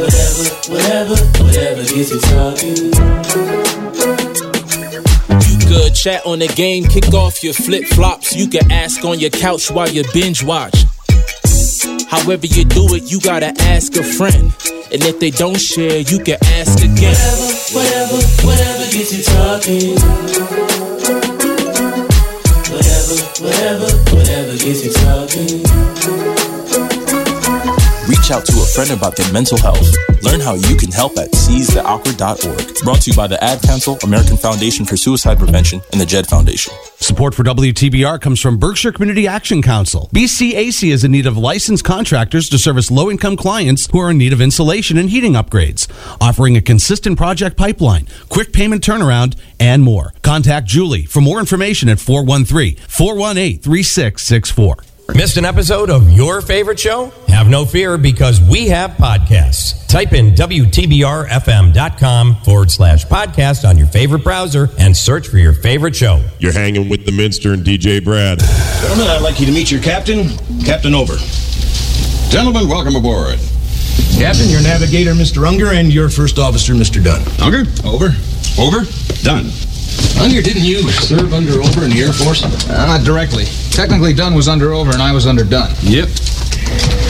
Whatever, 0.00 0.44
whatever, 0.72 1.16
whatever 1.44 1.84
gets 1.84 2.10
you 2.12 2.20
talking. 2.32 2.88
You 5.44 5.58
could 5.68 5.94
chat 5.94 6.24
on 6.24 6.38
the 6.38 6.48
game, 6.56 6.84
kick 6.84 7.12
off 7.12 7.44
your 7.44 7.52
flip 7.52 7.84
flops. 7.88 8.34
You 8.34 8.48
could 8.48 8.72
ask 8.72 9.04
on 9.04 9.20
your 9.20 9.28
couch 9.28 9.70
while 9.70 9.90
you 9.90 10.04
binge 10.14 10.42
watch. 10.42 10.86
However 12.08 12.46
you 12.46 12.64
do 12.64 12.94
it, 12.94 13.10
you 13.10 13.20
gotta 13.20 13.52
ask 13.62 13.96
a 13.96 14.02
friend. 14.02 14.54
And 14.92 15.02
if 15.02 15.18
they 15.18 15.30
don't 15.30 15.60
share, 15.60 15.98
you 16.00 16.22
can 16.22 16.38
ask 16.54 16.78
again. 16.78 17.16
Whatever, 17.74 18.16
whatever 18.46 18.76
whatever 18.76 18.92
gets 18.92 19.12
you 19.12 19.22
talking. 19.24 19.96
Whatever, 22.70 23.16
whatever, 23.42 23.88
whatever 24.14 24.52
gets 24.56 24.84
you 24.84 24.92
talking. 24.92 26.35
Reach 28.16 28.30
out 28.30 28.46
to 28.46 28.52
a 28.54 28.66
friend 28.66 28.90
about 28.92 29.14
their 29.14 29.30
mental 29.30 29.58
health. 29.58 29.86
Learn 30.22 30.40
how 30.40 30.54
you 30.54 30.74
can 30.76 30.90
help 30.90 31.16
at 31.18 31.30
seizetheawkward.org. 31.32 32.82
Brought 32.82 33.02
to 33.02 33.10
you 33.10 33.16
by 33.16 33.26
the 33.26 33.42
Ad 33.44 33.60
Council, 33.62 33.98
American 34.02 34.36
Foundation 34.36 34.84
for 34.84 34.96
Suicide 34.96 35.38
Prevention, 35.38 35.82
and 35.92 36.00
the 36.00 36.06
JED 36.06 36.26
Foundation. 36.26 36.72
Support 36.96 37.34
for 37.34 37.44
WTBR 37.44 38.20
comes 38.20 38.40
from 38.40 38.58
Berkshire 38.58 38.90
Community 38.90 39.28
Action 39.28 39.60
Council. 39.60 40.08
BCAC 40.14 40.90
is 40.90 41.04
in 41.04 41.12
need 41.12 41.26
of 41.26 41.36
licensed 41.36 41.84
contractors 41.84 42.48
to 42.48 42.58
service 42.58 42.90
low 42.90 43.10
income 43.10 43.36
clients 43.36 43.86
who 43.92 44.00
are 44.00 44.10
in 44.10 44.18
need 44.18 44.32
of 44.32 44.40
insulation 44.40 44.96
and 44.96 45.10
heating 45.10 45.34
upgrades, 45.34 45.86
offering 46.20 46.56
a 46.56 46.62
consistent 46.62 47.18
project 47.18 47.56
pipeline, 47.56 48.08
quick 48.30 48.52
payment 48.52 48.82
turnaround, 48.82 49.38
and 49.60 49.82
more. 49.82 50.14
Contact 50.22 50.66
Julie 50.66 51.04
for 51.04 51.20
more 51.20 51.38
information 51.38 51.88
at 51.90 52.00
413 52.00 52.76
418 52.88 53.58
3664. 53.60 54.95
Missed 55.14 55.36
an 55.38 55.44
episode 55.46 55.88
of 55.88 56.10
your 56.10 56.42
favorite 56.42 56.78
show? 56.80 57.10
Have 57.28 57.48
no 57.48 57.64
fear 57.64 57.96
because 57.96 58.38
we 58.40 58.66
have 58.68 58.90
podcasts. 58.92 59.86
Type 59.86 60.12
in 60.12 60.32
WTBRFM.com 60.32 62.36
forward 62.42 62.70
slash 62.70 63.06
podcast 63.06 63.66
on 63.66 63.78
your 63.78 63.86
favorite 63.86 64.22
browser 64.22 64.68
and 64.78 64.94
search 64.94 65.28
for 65.28 65.38
your 65.38 65.54
favorite 65.54 65.96
show. 65.96 66.22
You're 66.38 66.52
hanging 66.52 66.90
with 66.90 67.06
the 67.06 67.12
Minster 67.12 67.54
and 67.54 67.64
DJ 67.64 68.04
Brad. 68.04 68.40
Gentlemen, 68.82 69.06
I'd 69.08 69.22
like 69.22 69.40
you 69.40 69.46
to 69.46 69.52
meet 69.52 69.70
your 69.70 69.80
captain, 69.80 70.28
Captain 70.64 70.94
Over. 70.94 71.14
Gentlemen, 72.28 72.68
welcome 72.68 72.94
aboard. 72.96 73.38
Captain, 74.18 74.50
your 74.50 74.60
navigator, 74.62 75.12
Mr. 75.12 75.48
Unger, 75.48 75.72
and 75.72 75.90
your 75.92 76.10
first 76.10 76.38
officer, 76.38 76.74
Mr. 76.74 77.02
Dunn. 77.02 77.22
Unger? 77.40 77.64
Over. 77.88 78.14
Over. 78.60 78.84
Dunn. 79.22 79.46
Unger, 80.20 80.40
didn't 80.42 80.64
you 80.64 80.88
serve 80.90 81.32
under 81.32 81.60
Over 81.62 81.84
in 81.84 81.90
the 81.90 82.00
Air 82.00 82.12
Force? 82.12 82.42
Uh, 82.68 82.86
not 82.86 83.04
directly. 83.04 83.44
Technically, 83.70 84.14
Dunn 84.14 84.34
was 84.34 84.48
under 84.48 84.72
Over 84.72 84.92
and 84.92 85.02
I 85.02 85.12
was 85.12 85.26
under 85.26 85.44
Dunn. 85.44 85.70
Yep. 85.82 86.08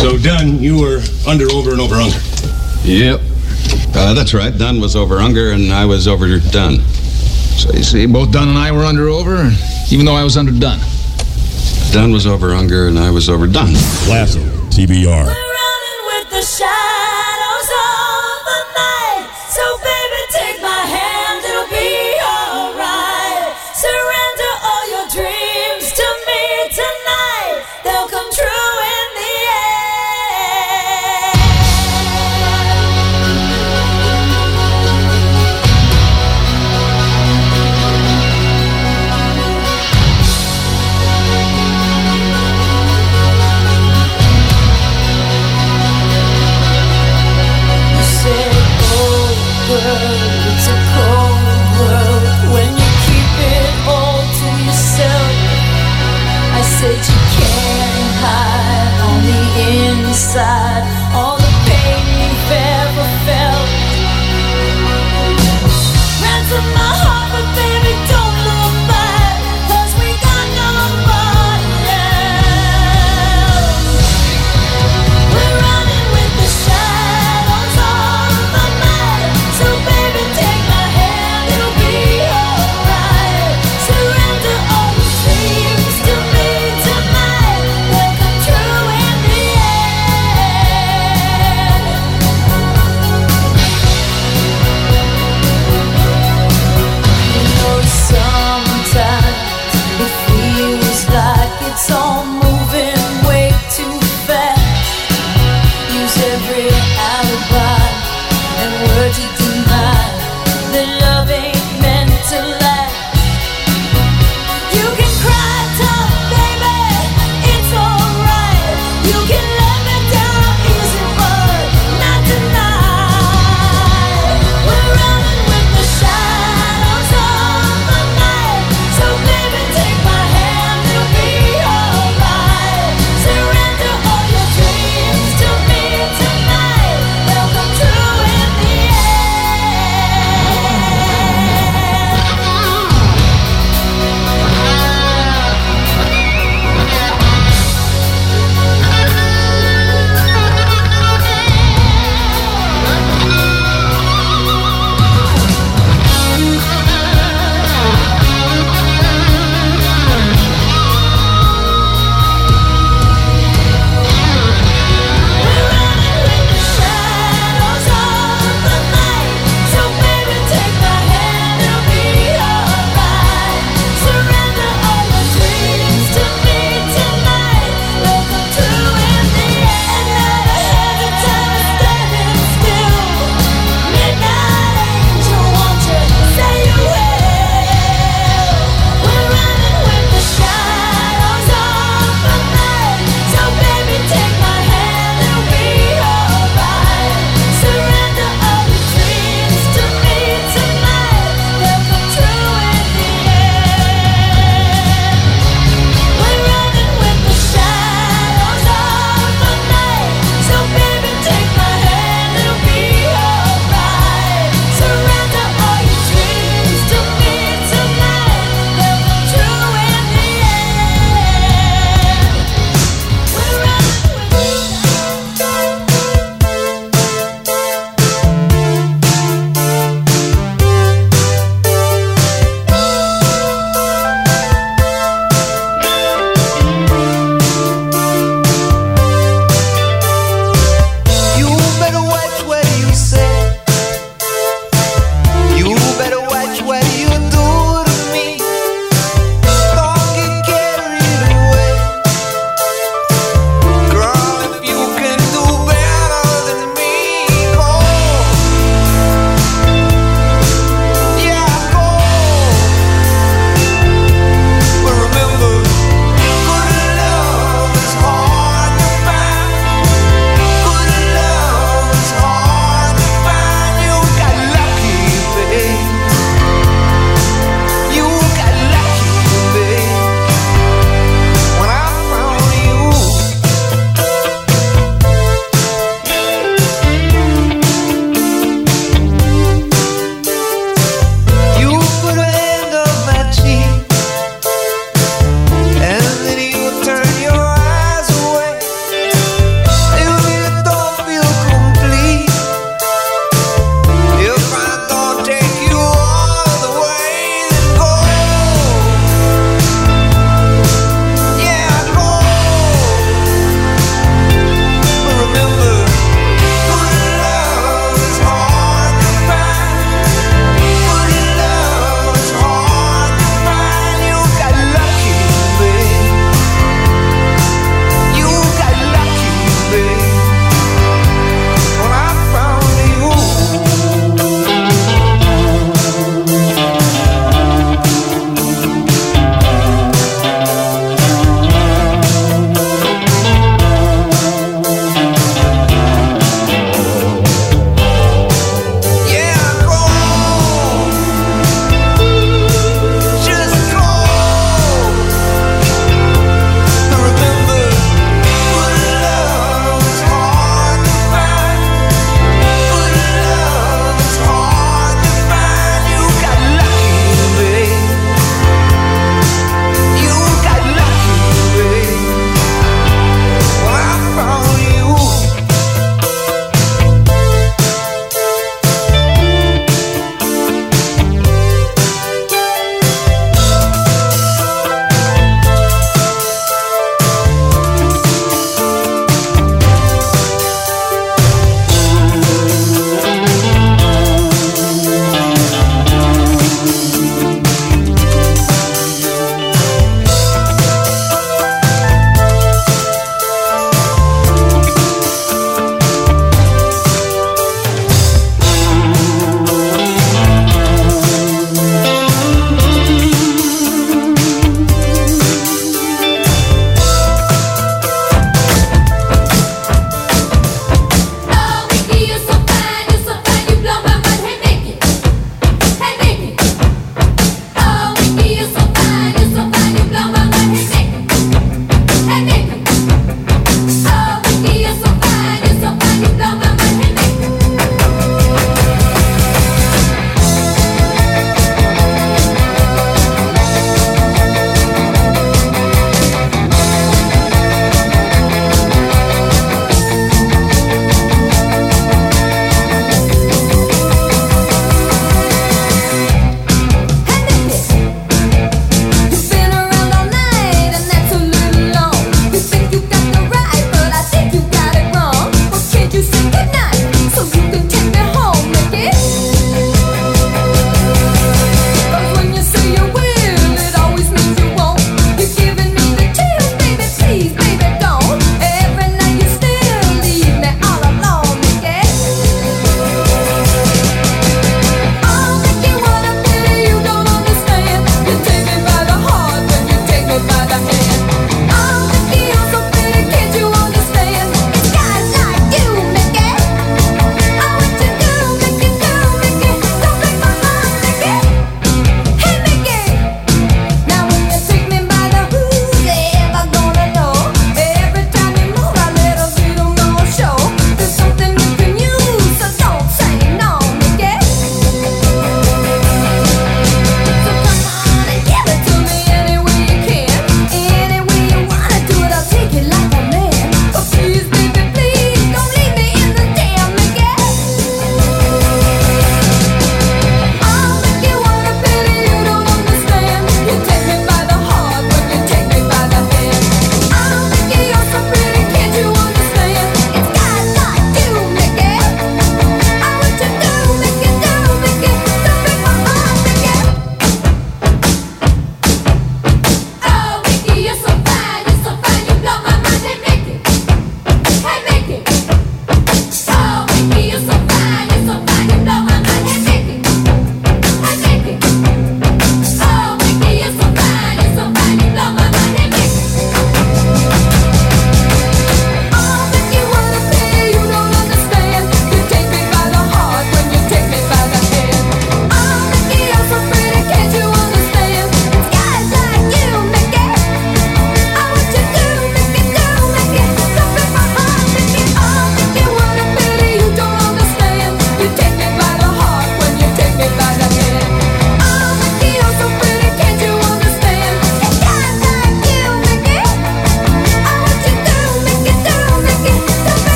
So, 0.00 0.16
Dunn, 0.18 0.58
you 0.58 0.80
were 0.80 1.00
under 1.26 1.50
Over 1.50 1.72
and 1.72 1.80
over 1.80 1.96
Unger. 1.96 2.18
Yep. 2.84 3.20
Uh, 3.94 4.14
that's 4.14 4.34
right. 4.34 4.56
Dunn 4.56 4.80
was 4.80 4.96
over 4.96 5.18
Unger 5.18 5.52
and 5.52 5.72
I 5.72 5.84
was 5.84 6.08
over 6.08 6.26
Dunn. 6.38 6.78
So 7.58 7.72
you 7.72 7.82
see, 7.82 8.06
both 8.06 8.32
Dunn 8.32 8.48
and 8.48 8.58
I 8.58 8.72
were 8.72 8.84
under 8.84 9.08
Over, 9.08 9.50
even 9.90 10.06
though 10.06 10.14
I 10.16 10.24
was 10.24 10.36
under 10.36 10.52
Dunn. 10.52 10.80
Dunn 11.92 12.10
was 12.12 12.26
over 12.26 12.54
Unger 12.54 12.88
and 12.88 12.98
I 12.98 13.10
was 13.10 13.28
over 13.28 13.46
Dunn. 13.46 13.74
Classic 14.06 14.42
TBR. 14.72 15.26